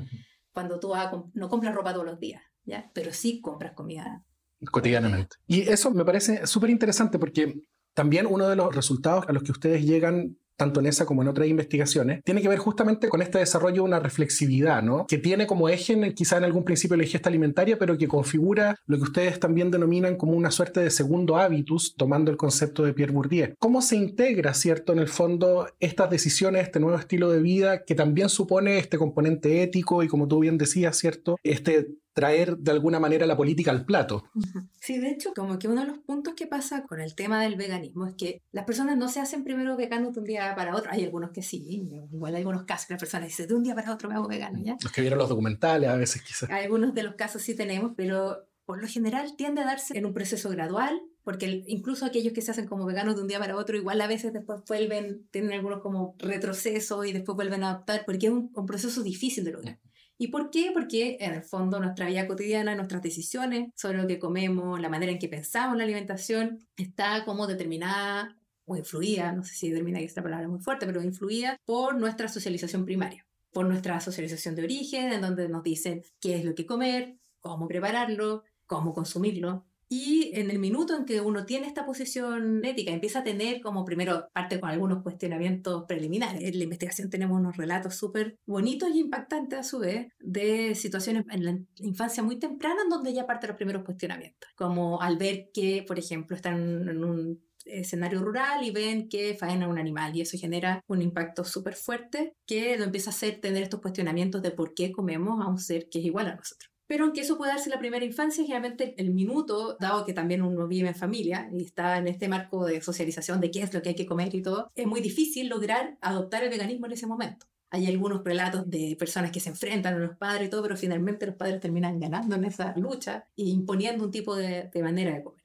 Cuando 0.52 0.78
tú 0.78 0.92
no 1.32 1.48
compras 1.48 1.74
ropa 1.74 1.94
todos 1.94 2.04
los 2.04 2.20
días, 2.20 2.42
¿ya? 2.66 2.90
pero 2.92 3.14
sí 3.14 3.40
compras 3.40 3.72
comida 3.72 4.26
cotidianamente. 4.70 5.36
Y 5.46 5.62
eso 5.62 5.90
me 5.90 6.04
parece 6.04 6.46
súper 6.46 6.70
interesante 6.70 7.18
porque 7.18 7.60
también 7.94 8.26
uno 8.26 8.48
de 8.48 8.56
los 8.56 8.74
resultados 8.74 9.24
a 9.28 9.32
los 9.32 9.42
que 9.42 9.52
ustedes 9.52 9.84
llegan 9.84 10.36
tanto 10.56 10.80
en 10.80 10.86
esa 10.86 11.06
como 11.06 11.22
en 11.22 11.28
otras 11.28 11.48
investigaciones, 11.48 12.22
tiene 12.24 12.40
que 12.40 12.48
ver 12.48 12.58
justamente 12.58 13.08
con 13.08 13.22
este 13.22 13.38
desarrollo 13.38 13.76
de 13.76 13.80
una 13.80 13.98
reflexividad, 13.98 14.82
¿no? 14.82 15.06
Que 15.08 15.18
tiene 15.18 15.46
como 15.46 15.68
eje, 15.68 16.14
quizá 16.14 16.36
en 16.36 16.44
algún 16.44 16.64
principio 16.64 16.96
la 16.96 17.02
ingesta 17.02 17.28
alimentaria, 17.28 17.78
pero 17.78 17.98
que 17.98 18.06
configura 18.06 18.76
lo 18.86 18.96
que 18.98 19.02
ustedes 19.02 19.40
también 19.40 19.72
denominan 19.72 20.16
como 20.16 20.32
una 20.32 20.50
suerte 20.50 20.78
de 20.80 20.90
segundo 20.90 21.36
hábitus, 21.36 21.96
tomando 21.96 22.30
el 22.30 22.36
concepto 22.36 22.84
de 22.84 22.92
Pierre 22.92 23.12
Bourdieu. 23.12 23.54
¿Cómo 23.58 23.82
se 23.82 23.96
integra, 23.96 24.54
cierto, 24.54 24.92
en 24.92 25.00
el 25.00 25.08
fondo, 25.08 25.66
estas 25.80 26.10
decisiones, 26.10 26.62
este 26.62 26.78
nuevo 26.78 26.98
estilo 26.98 27.30
de 27.30 27.40
vida, 27.40 27.84
que 27.84 27.94
también 27.94 28.28
supone 28.28 28.78
este 28.78 28.98
componente 28.98 29.62
ético 29.62 30.02
y, 30.02 30.08
como 30.08 30.28
tú 30.28 30.38
bien 30.38 30.58
decías, 30.58 30.96
cierto, 30.96 31.36
este 31.42 31.88
traer 32.12 32.56
de 32.58 32.70
alguna 32.70 33.00
manera 33.00 33.26
la 33.26 33.36
política 33.36 33.70
al 33.70 33.84
plato. 33.84 34.24
Sí, 34.82 34.98
de 34.98 35.10
hecho, 35.10 35.32
como 35.32 35.60
que 35.60 35.68
uno 35.68 35.82
de 35.82 35.86
los 35.86 35.98
puntos 35.98 36.34
que 36.34 36.48
pasa 36.48 36.82
con 36.82 37.00
el 37.00 37.14
tema 37.14 37.40
del 37.40 37.54
veganismo 37.54 38.08
es 38.08 38.14
que 38.16 38.42
las 38.50 38.64
personas 38.64 38.96
no 38.96 39.08
se 39.08 39.20
hacen 39.20 39.44
primero 39.44 39.76
veganos 39.76 40.12
de 40.12 40.18
un 40.18 40.26
día 40.26 40.52
para 40.56 40.74
otro. 40.74 40.90
Hay 40.90 41.04
algunos 41.04 41.30
que 41.30 41.40
sí, 41.40 41.88
igual 42.12 42.34
hay 42.34 42.40
algunos 42.40 42.64
casos 42.64 42.88
que 42.88 42.94
las 42.94 43.00
personas 43.00 43.28
dicen 43.28 43.46
de 43.46 43.54
un 43.54 43.62
día 43.62 43.76
para 43.76 43.94
otro 43.94 44.08
me 44.08 44.16
hago 44.16 44.26
vegano, 44.26 44.58
¿ya? 44.60 44.76
Los 44.82 44.90
que 44.90 45.00
vieron 45.00 45.20
los 45.20 45.28
documentales 45.28 45.88
a 45.88 45.94
veces 45.94 46.22
quizás. 46.22 46.50
Algunos 46.50 46.94
de 46.94 47.04
los 47.04 47.14
casos 47.14 47.42
sí 47.42 47.54
tenemos, 47.54 47.92
pero 47.96 48.48
por 48.64 48.80
lo 48.80 48.88
general 48.88 49.36
tiende 49.36 49.60
a 49.60 49.64
darse 49.64 49.96
en 49.96 50.04
un 50.04 50.14
proceso 50.14 50.50
gradual, 50.50 51.00
porque 51.22 51.62
incluso 51.68 52.04
aquellos 52.04 52.32
que 52.32 52.42
se 52.42 52.50
hacen 52.50 52.66
como 52.66 52.84
veganos 52.84 53.14
de 53.14 53.22
un 53.22 53.28
día 53.28 53.38
para 53.38 53.56
otro, 53.56 53.76
igual 53.76 54.00
a 54.00 54.08
veces 54.08 54.32
después 54.32 54.62
vuelven, 54.66 55.28
tienen 55.30 55.52
algunos 55.52 55.80
como 55.80 56.16
retrocesos 56.18 57.06
y 57.06 57.12
después 57.12 57.36
vuelven 57.36 57.62
a 57.62 57.70
adaptar, 57.70 58.02
porque 58.04 58.26
es 58.26 58.32
un, 58.32 58.50
un 58.52 58.66
proceso 58.66 59.02
difícil 59.04 59.44
de 59.44 59.52
lograr. 59.52 59.78
¿Y 60.22 60.28
por 60.28 60.50
qué? 60.50 60.70
Porque 60.72 61.16
en 61.18 61.34
el 61.34 61.42
fondo 61.42 61.80
nuestra 61.80 62.06
vida 62.06 62.28
cotidiana, 62.28 62.76
nuestras 62.76 63.02
decisiones 63.02 63.70
sobre 63.74 63.98
lo 63.98 64.06
que 64.06 64.20
comemos, 64.20 64.80
la 64.80 64.88
manera 64.88 65.10
en 65.10 65.18
que 65.18 65.28
pensamos 65.28 65.76
la 65.76 65.82
alimentación, 65.82 66.64
está 66.76 67.24
como 67.24 67.48
determinada 67.48 68.38
o 68.64 68.76
influida, 68.76 69.32
no 69.32 69.42
sé 69.42 69.56
si 69.56 69.68
determina 69.68 69.98
que 69.98 70.04
esta 70.04 70.22
palabra 70.22 70.44
es 70.44 70.48
muy 70.48 70.60
fuerte, 70.60 70.86
pero 70.86 71.02
influida 71.02 71.56
por 71.64 71.96
nuestra 71.96 72.28
socialización 72.28 72.84
primaria, 72.84 73.26
por 73.52 73.66
nuestra 73.66 73.98
socialización 73.98 74.54
de 74.54 74.62
origen, 74.62 75.12
en 75.12 75.22
donde 75.22 75.48
nos 75.48 75.64
dicen 75.64 76.04
qué 76.20 76.36
es 76.36 76.44
lo 76.44 76.54
que 76.54 76.66
comer, 76.66 77.16
cómo 77.40 77.66
prepararlo, 77.66 78.44
cómo 78.66 78.94
consumirlo. 78.94 79.66
Y 79.94 80.30
en 80.32 80.50
el 80.50 80.58
minuto 80.58 80.96
en 80.96 81.04
que 81.04 81.20
uno 81.20 81.44
tiene 81.44 81.66
esta 81.66 81.84
posición 81.84 82.64
ética, 82.64 82.92
empieza 82.92 83.18
a 83.18 83.24
tener 83.24 83.60
como 83.60 83.84
primero 83.84 84.26
parte 84.32 84.58
con 84.58 84.70
algunos 84.70 85.02
cuestionamientos 85.02 85.84
preliminares. 85.86 86.42
En 86.42 86.56
la 86.56 86.64
investigación 86.64 87.10
tenemos 87.10 87.38
unos 87.38 87.58
relatos 87.58 87.94
súper 87.94 88.38
bonitos 88.46 88.88
y 88.94 89.00
impactantes 89.00 89.58
a 89.58 89.62
su 89.62 89.80
vez 89.80 90.06
de 90.18 90.74
situaciones 90.76 91.26
en 91.30 91.44
la 91.44 91.58
infancia 91.76 92.22
muy 92.22 92.38
temprana 92.38 92.80
en 92.84 92.88
donde 92.88 93.12
ya 93.12 93.26
parte 93.26 93.46
los 93.46 93.56
primeros 93.56 93.84
cuestionamientos. 93.84 94.48
Como 94.56 95.02
al 95.02 95.18
ver 95.18 95.50
que, 95.52 95.84
por 95.86 95.98
ejemplo, 95.98 96.36
están 96.36 96.88
en 96.88 97.04
un 97.04 97.42
escenario 97.66 98.22
rural 98.22 98.64
y 98.64 98.70
ven 98.70 99.10
que 99.10 99.34
faena 99.34 99.68
un 99.68 99.78
animal 99.78 100.16
y 100.16 100.22
eso 100.22 100.38
genera 100.38 100.80
un 100.86 101.02
impacto 101.02 101.44
súper 101.44 101.74
fuerte 101.74 102.32
que 102.46 102.78
lo 102.78 102.84
empieza 102.84 103.10
a 103.10 103.12
hacer 103.12 103.42
tener 103.42 103.62
estos 103.64 103.82
cuestionamientos 103.82 104.40
de 104.40 104.52
por 104.52 104.72
qué 104.72 104.90
comemos 104.90 105.44
a 105.44 105.50
un 105.50 105.58
ser 105.58 105.90
que 105.90 105.98
es 105.98 106.06
igual 106.06 106.28
a 106.28 106.36
nosotros. 106.36 106.71
Pero 106.92 107.04
aunque 107.04 107.22
eso 107.22 107.38
puede 107.38 107.52
darse 107.52 107.70
en 107.70 107.76
la 107.76 107.78
primera 107.78 108.04
infancia, 108.04 108.44
generalmente 108.44 108.94
el 108.98 109.14
minuto, 109.14 109.78
dado 109.80 110.04
que 110.04 110.12
también 110.12 110.42
uno 110.42 110.68
vive 110.68 110.88
en 110.88 110.94
familia 110.94 111.48
y 111.50 111.64
está 111.64 111.96
en 111.96 112.06
este 112.06 112.28
marco 112.28 112.66
de 112.66 112.82
socialización 112.82 113.40
de 113.40 113.50
qué 113.50 113.62
es 113.62 113.72
lo 113.72 113.80
que 113.80 113.88
hay 113.88 113.94
que 113.94 114.04
comer 114.04 114.34
y 114.34 114.42
todo, 114.42 114.70
es 114.74 114.86
muy 114.86 115.00
difícil 115.00 115.48
lograr 115.48 115.96
adoptar 116.02 116.44
el 116.44 116.50
veganismo 116.50 116.84
en 116.84 116.92
ese 116.92 117.06
momento. 117.06 117.46
Hay 117.70 117.86
algunos 117.86 118.22
relatos 118.22 118.68
de 118.68 118.94
personas 118.98 119.30
que 119.30 119.40
se 119.40 119.48
enfrentan 119.48 119.94
a 119.94 119.98
los 120.00 120.18
padres 120.18 120.48
y 120.48 120.50
todo, 120.50 120.64
pero 120.64 120.76
finalmente 120.76 121.24
los 121.24 121.36
padres 121.36 121.60
terminan 121.60 121.98
ganando 121.98 122.36
en 122.36 122.44
esa 122.44 122.76
lucha 122.76 123.26
e 123.38 123.44
imponiendo 123.44 124.04
un 124.04 124.10
tipo 124.10 124.36
de, 124.36 124.68
de 124.70 124.82
manera 124.82 125.14
de 125.14 125.22
comer. 125.22 125.40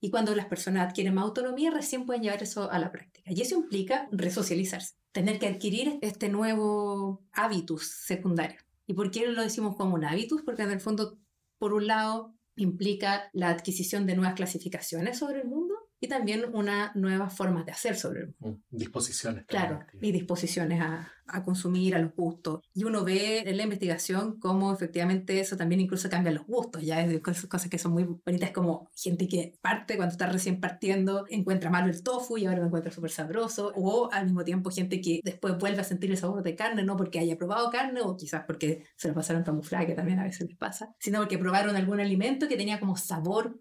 Y 0.00 0.08
cuando 0.08 0.36
las 0.36 0.46
personas 0.46 0.88
adquieren 0.88 1.14
más 1.14 1.24
autonomía, 1.24 1.72
recién 1.72 2.06
pueden 2.06 2.22
llevar 2.22 2.44
eso 2.44 2.70
a 2.70 2.78
la 2.78 2.92
práctica. 2.92 3.28
Y 3.32 3.40
eso 3.40 3.56
implica 3.56 4.06
resocializarse, 4.12 4.94
tener 5.10 5.40
que 5.40 5.48
adquirir 5.48 5.98
este 6.00 6.28
nuevo 6.28 7.24
hábitus 7.32 7.88
secundario. 7.88 8.60
¿Y 8.86 8.94
por 8.94 9.10
qué 9.10 9.26
lo 9.28 9.42
decimos 9.42 9.76
como 9.76 9.94
un 9.94 10.04
hábitus? 10.04 10.42
Porque 10.42 10.62
en 10.62 10.70
el 10.70 10.80
fondo, 10.80 11.18
por 11.58 11.72
un 11.72 11.86
lado, 11.86 12.34
implica 12.56 13.30
la 13.32 13.48
adquisición 13.50 14.06
de 14.06 14.16
nuevas 14.16 14.34
clasificaciones 14.34 15.18
sobre 15.18 15.40
el 15.40 15.48
mundo 15.48 15.61
y 16.02 16.08
también 16.08 16.46
una 16.52 16.90
nueva 16.96 17.30
forma 17.30 17.62
de 17.62 17.70
hacer 17.70 17.94
sobre 17.94 18.22
el 18.22 18.34
mundo. 18.40 18.58
Mm, 18.70 18.76
disposiciones. 18.76 19.46
Claro, 19.46 19.84
y 20.00 20.10
disposiciones 20.10 20.80
a, 20.80 21.12
a, 21.28 21.44
consumir, 21.44 21.94
a 21.94 22.00
los 22.00 22.12
gustos. 22.16 22.60
Y 22.74 22.82
uno 22.82 23.04
ve 23.04 23.44
en 23.46 23.56
la 23.56 23.62
investigación 23.62 24.40
cómo 24.40 24.72
efectivamente 24.72 25.38
eso 25.38 25.56
también 25.56 25.80
incluso 25.80 26.10
cambia 26.10 26.32
los 26.32 26.44
gustos. 26.44 26.82
Ya 26.82 27.00
es 27.00 27.20
cosas, 27.20 27.46
cosas 27.46 27.70
que 27.70 27.78
son 27.78 27.92
muy 27.92 28.02
bonitas, 28.02 28.50
como 28.50 28.90
gente 28.96 29.28
que 29.28 29.54
parte 29.60 29.94
cuando 29.94 30.10
está 30.10 30.26
recién 30.26 30.60
partiendo, 30.60 31.24
encuentra 31.30 31.70
malo 31.70 31.88
el 31.88 32.02
tofu 32.02 32.36
y 32.36 32.46
ahora 32.46 32.58
lo 32.58 32.66
encuentra 32.66 32.90
súper 32.90 33.12
sabroso. 33.12 33.72
O 33.76 34.10
al 34.10 34.24
mismo 34.24 34.42
tiempo 34.42 34.72
gente 34.72 35.00
que 35.00 35.20
después 35.22 35.56
vuelve 35.56 35.82
a 35.82 35.84
sentir 35.84 36.10
el 36.10 36.16
sabor 36.16 36.42
de 36.42 36.56
carne, 36.56 36.82
no 36.82 36.96
porque 36.96 37.20
haya 37.20 37.38
probado 37.38 37.70
carne 37.70 38.00
o 38.02 38.16
quizás 38.16 38.42
porque 38.44 38.86
se 38.96 39.06
lo 39.06 39.14
pasaron 39.14 39.44
camuflaje, 39.44 39.86
que 39.86 39.94
también 39.94 40.18
a 40.18 40.24
veces 40.24 40.48
les 40.48 40.56
pasa, 40.56 40.96
sino 40.98 41.20
porque 41.20 41.38
probaron 41.38 41.76
algún 41.76 42.00
alimento 42.00 42.48
que 42.48 42.56
tenía 42.56 42.80
como 42.80 42.96
sabor. 42.96 43.60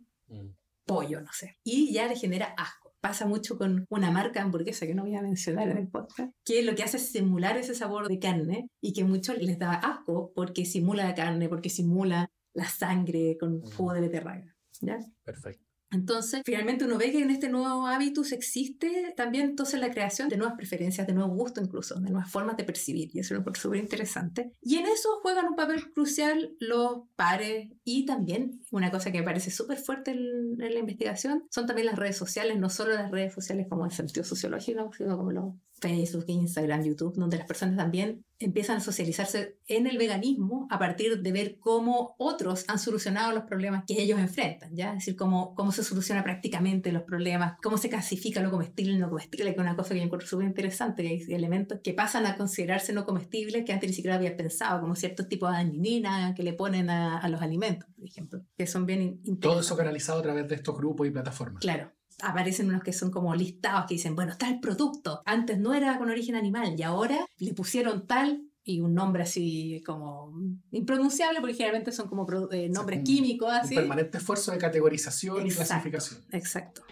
Mm 0.91 0.95
pollo, 0.95 1.21
no 1.21 1.31
sé. 1.31 1.57
Y 1.63 1.93
ya 1.93 2.07
le 2.07 2.15
genera 2.15 2.53
asco. 2.57 2.93
Pasa 2.99 3.25
mucho 3.25 3.57
con 3.57 3.85
una 3.89 4.11
marca 4.11 4.41
hamburguesa 4.41 4.85
que 4.85 4.93
no 4.93 5.03
voy 5.03 5.15
a 5.15 5.21
mencionar 5.21 5.69
en 5.69 5.77
el 5.77 5.87
podcast, 5.87 6.31
que 6.45 6.61
lo 6.61 6.75
que 6.75 6.83
hace 6.83 6.97
es 6.97 7.11
simular 7.11 7.57
ese 7.57 7.73
sabor 7.73 8.07
de 8.07 8.19
carne 8.19 8.69
y 8.79 8.93
que 8.93 9.03
muchos 9.03 9.37
les 9.37 9.57
da 9.57 9.73
asco 9.73 10.31
porque 10.35 10.65
simula 10.65 11.03
la 11.03 11.15
carne, 11.15 11.49
porque 11.49 11.69
simula 11.69 12.29
la 12.53 12.65
sangre 12.65 13.37
con 13.39 13.61
jugo 13.61 13.93
de 13.93 14.01
beterraga. 14.01 14.55
¿ya? 14.81 14.99
Perfecto. 15.23 15.70
Entonces, 15.91 16.41
finalmente 16.45 16.85
uno 16.85 16.97
ve 16.97 17.11
que 17.11 17.21
en 17.21 17.29
este 17.31 17.49
nuevo 17.49 17.85
hábitus 17.85 18.31
existe 18.31 19.13
también 19.15 19.49
entonces 19.49 19.79
la 19.79 19.91
creación 19.91 20.29
de 20.29 20.37
nuevas 20.37 20.55
preferencias, 20.55 21.05
de 21.05 21.13
nuevos 21.13 21.35
gustos 21.35 21.63
incluso, 21.63 21.99
de 21.99 22.09
nuevas 22.09 22.31
formas 22.31 22.55
de 22.57 22.63
percibir, 22.63 23.09
y 23.13 23.19
eso 23.19 23.35
es 23.35 23.59
súper 23.59 23.79
interesante. 23.79 24.51
Y 24.61 24.77
en 24.77 24.85
eso 24.85 25.09
juegan 25.21 25.47
un 25.47 25.55
papel 25.55 25.91
crucial 25.91 26.55
los 26.59 27.03
pares 27.15 27.69
y 27.83 28.05
también 28.05 28.61
una 28.71 28.89
cosa 28.89 29.11
que 29.11 29.19
me 29.19 29.25
parece 29.25 29.51
súper 29.51 29.77
fuerte 29.77 30.11
en, 30.11 30.57
la 30.57 30.79
investigación 30.79 31.43
son 31.49 31.65
también 31.65 31.87
las 31.87 31.97
redes 31.97 32.17
sociales, 32.17 32.57
no 32.57 32.69
solo 32.69 32.93
las 32.93 33.11
redes 33.11 33.33
sociales 33.33 33.67
como 33.69 33.85
en 33.85 33.91
sentido 33.91 34.23
sociológico, 34.23 34.91
sino 34.93 35.17
como 35.17 35.31
los 35.31 35.55
Facebook, 35.81 36.25
Instagram, 36.27 36.83
YouTube, 36.83 37.15
donde 37.15 37.37
las 37.37 37.47
personas 37.47 37.75
también 37.75 38.23
empiezan 38.39 38.77
a 38.77 38.79
socializarse 38.79 39.57
en 39.67 39.87
el 39.87 39.97
veganismo 39.97 40.67
a 40.69 40.79
partir 40.79 41.21
de 41.21 41.31
ver 41.31 41.57
cómo 41.59 42.15
otros 42.17 42.65
han 42.67 42.79
solucionado 42.79 43.31
los 43.33 43.43
problemas 43.43 43.83
que 43.87 44.01
ellos 44.01 44.19
enfrentan, 44.19 44.75
¿ya? 44.75 44.89
Es 44.89 44.99
decir, 44.99 45.15
cómo, 45.15 45.53
cómo 45.55 45.71
se 45.71 45.83
soluciona 45.83 46.23
prácticamente 46.23 46.91
los 46.91 47.03
problemas, 47.03 47.57
cómo 47.61 47.77
se 47.77 47.89
clasifica 47.89 48.41
lo 48.41 48.51
comestible 48.51 48.93
y 48.93 48.97
no 48.97 49.09
comestible, 49.09 49.53
que 49.53 49.59
es 49.59 49.61
una 49.61 49.75
cosa 49.75 49.93
que 49.93 49.99
yo 49.99 50.05
encuentro 50.05 50.27
súper 50.27 50.47
interesante, 50.47 51.03
que 51.03 51.09
hay 51.09 51.33
elementos 51.33 51.79
que 51.83 51.93
pasan 51.93 52.25
a 52.25 52.35
considerarse 52.35 52.93
no 52.93 53.05
comestibles 53.05 53.65
que 53.65 53.73
antes 53.73 53.89
ni 53.89 53.95
siquiera 53.95 54.15
había 54.15 54.37
pensado, 54.37 54.81
como 54.81 54.95
ciertos 54.95 55.27
tipos 55.27 55.51
de 55.51 55.57
adenina 55.57 56.33
que 56.35 56.43
le 56.43 56.53
ponen 56.53 56.89
a, 56.89 57.17
a 57.17 57.29
los 57.29 57.41
alimentos, 57.41 57.89
por 57.95 58.05
ejemplo, 58.05 58.43
que 58.57 58.67
son 58.67 58.85
bien. 58.85 59.21
Todo 59.39 59.59
eso 59.59 59.75
canalizado 59.75 60.19
a 60.19 60.23
través 60.23 60.47
de 60.47 60.55
estos 60.55 60.77
grupos 60.77 61.07
y 61.07 61.11
plataformas. 61.11 61.61
Claro 61.61 61.91
aparecen 62.21 62.69
unos 62.69 62.83
que 62.83 62.93
son 62.93 63.11
como 63.11 63.33
listados 63.35 63.85
que 63.87 63.95
dicen, 63.95 64.15
bueno, 64.15 64.31
está 64.31 64.49
el 64.49 64.59
producto. 64.59 65.21
Antes 65.25 65.59
no 65.59 65.73
era 65.73 65.97
con 65.97 66.09
origen 66.09 66.35
animal 66.35 66.75
y 66.77 66.83
ahora 66.83 67.25
le 67.37 67.53
pusieron 67.53 68.07
tal 68.07 68.43
y 68.63 68.79
un 68.79 68.93
nombre 68.93 69.23
así 69.23 69.81
como 69.85 70.33
impronunciable, 70.71 71.39
porque 71.39 71.55
generalmente 71.55 71.91
son 71.91 72.07
como 72.07 72.27
eh, 72.51 72.69
nombres 72.69 73.03
químicos. 73.03 73.49
Así. 73.51 73.75
Un 73.75 73.81
permanente 73.81 74.17
esfuerzo 74.17 74.51
de 74.51 74.57
categorización 74.57 75.47
y 75.47 75.49
clasificación. 75.49 76.21
Exacto. 76.31 76.83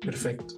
Perfecto. 0.00 0.54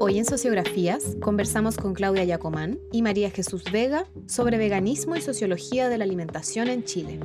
Hoy 0.00 0.18
en 0.18 0.24
Sociografías 0.24 1.16
conversamos 1.20 1.76
con 1.76 1.92
Claudia 1.92 2.22
Yacomán 2.24 2.78
y 2.92 3.02
María 3.02 3.30
Jesús 3.30 3.64
Vega 3.72 4.06
sobre 4.26 4.56
veganismo 4.56 5.16
y 5.16 5.20
sociología 5.20 5.88
de 5.88 5.98
la 5.98 6.04
alimentación 6.04 6.68
en 6.68 6.84
Chile. 6.84 7.18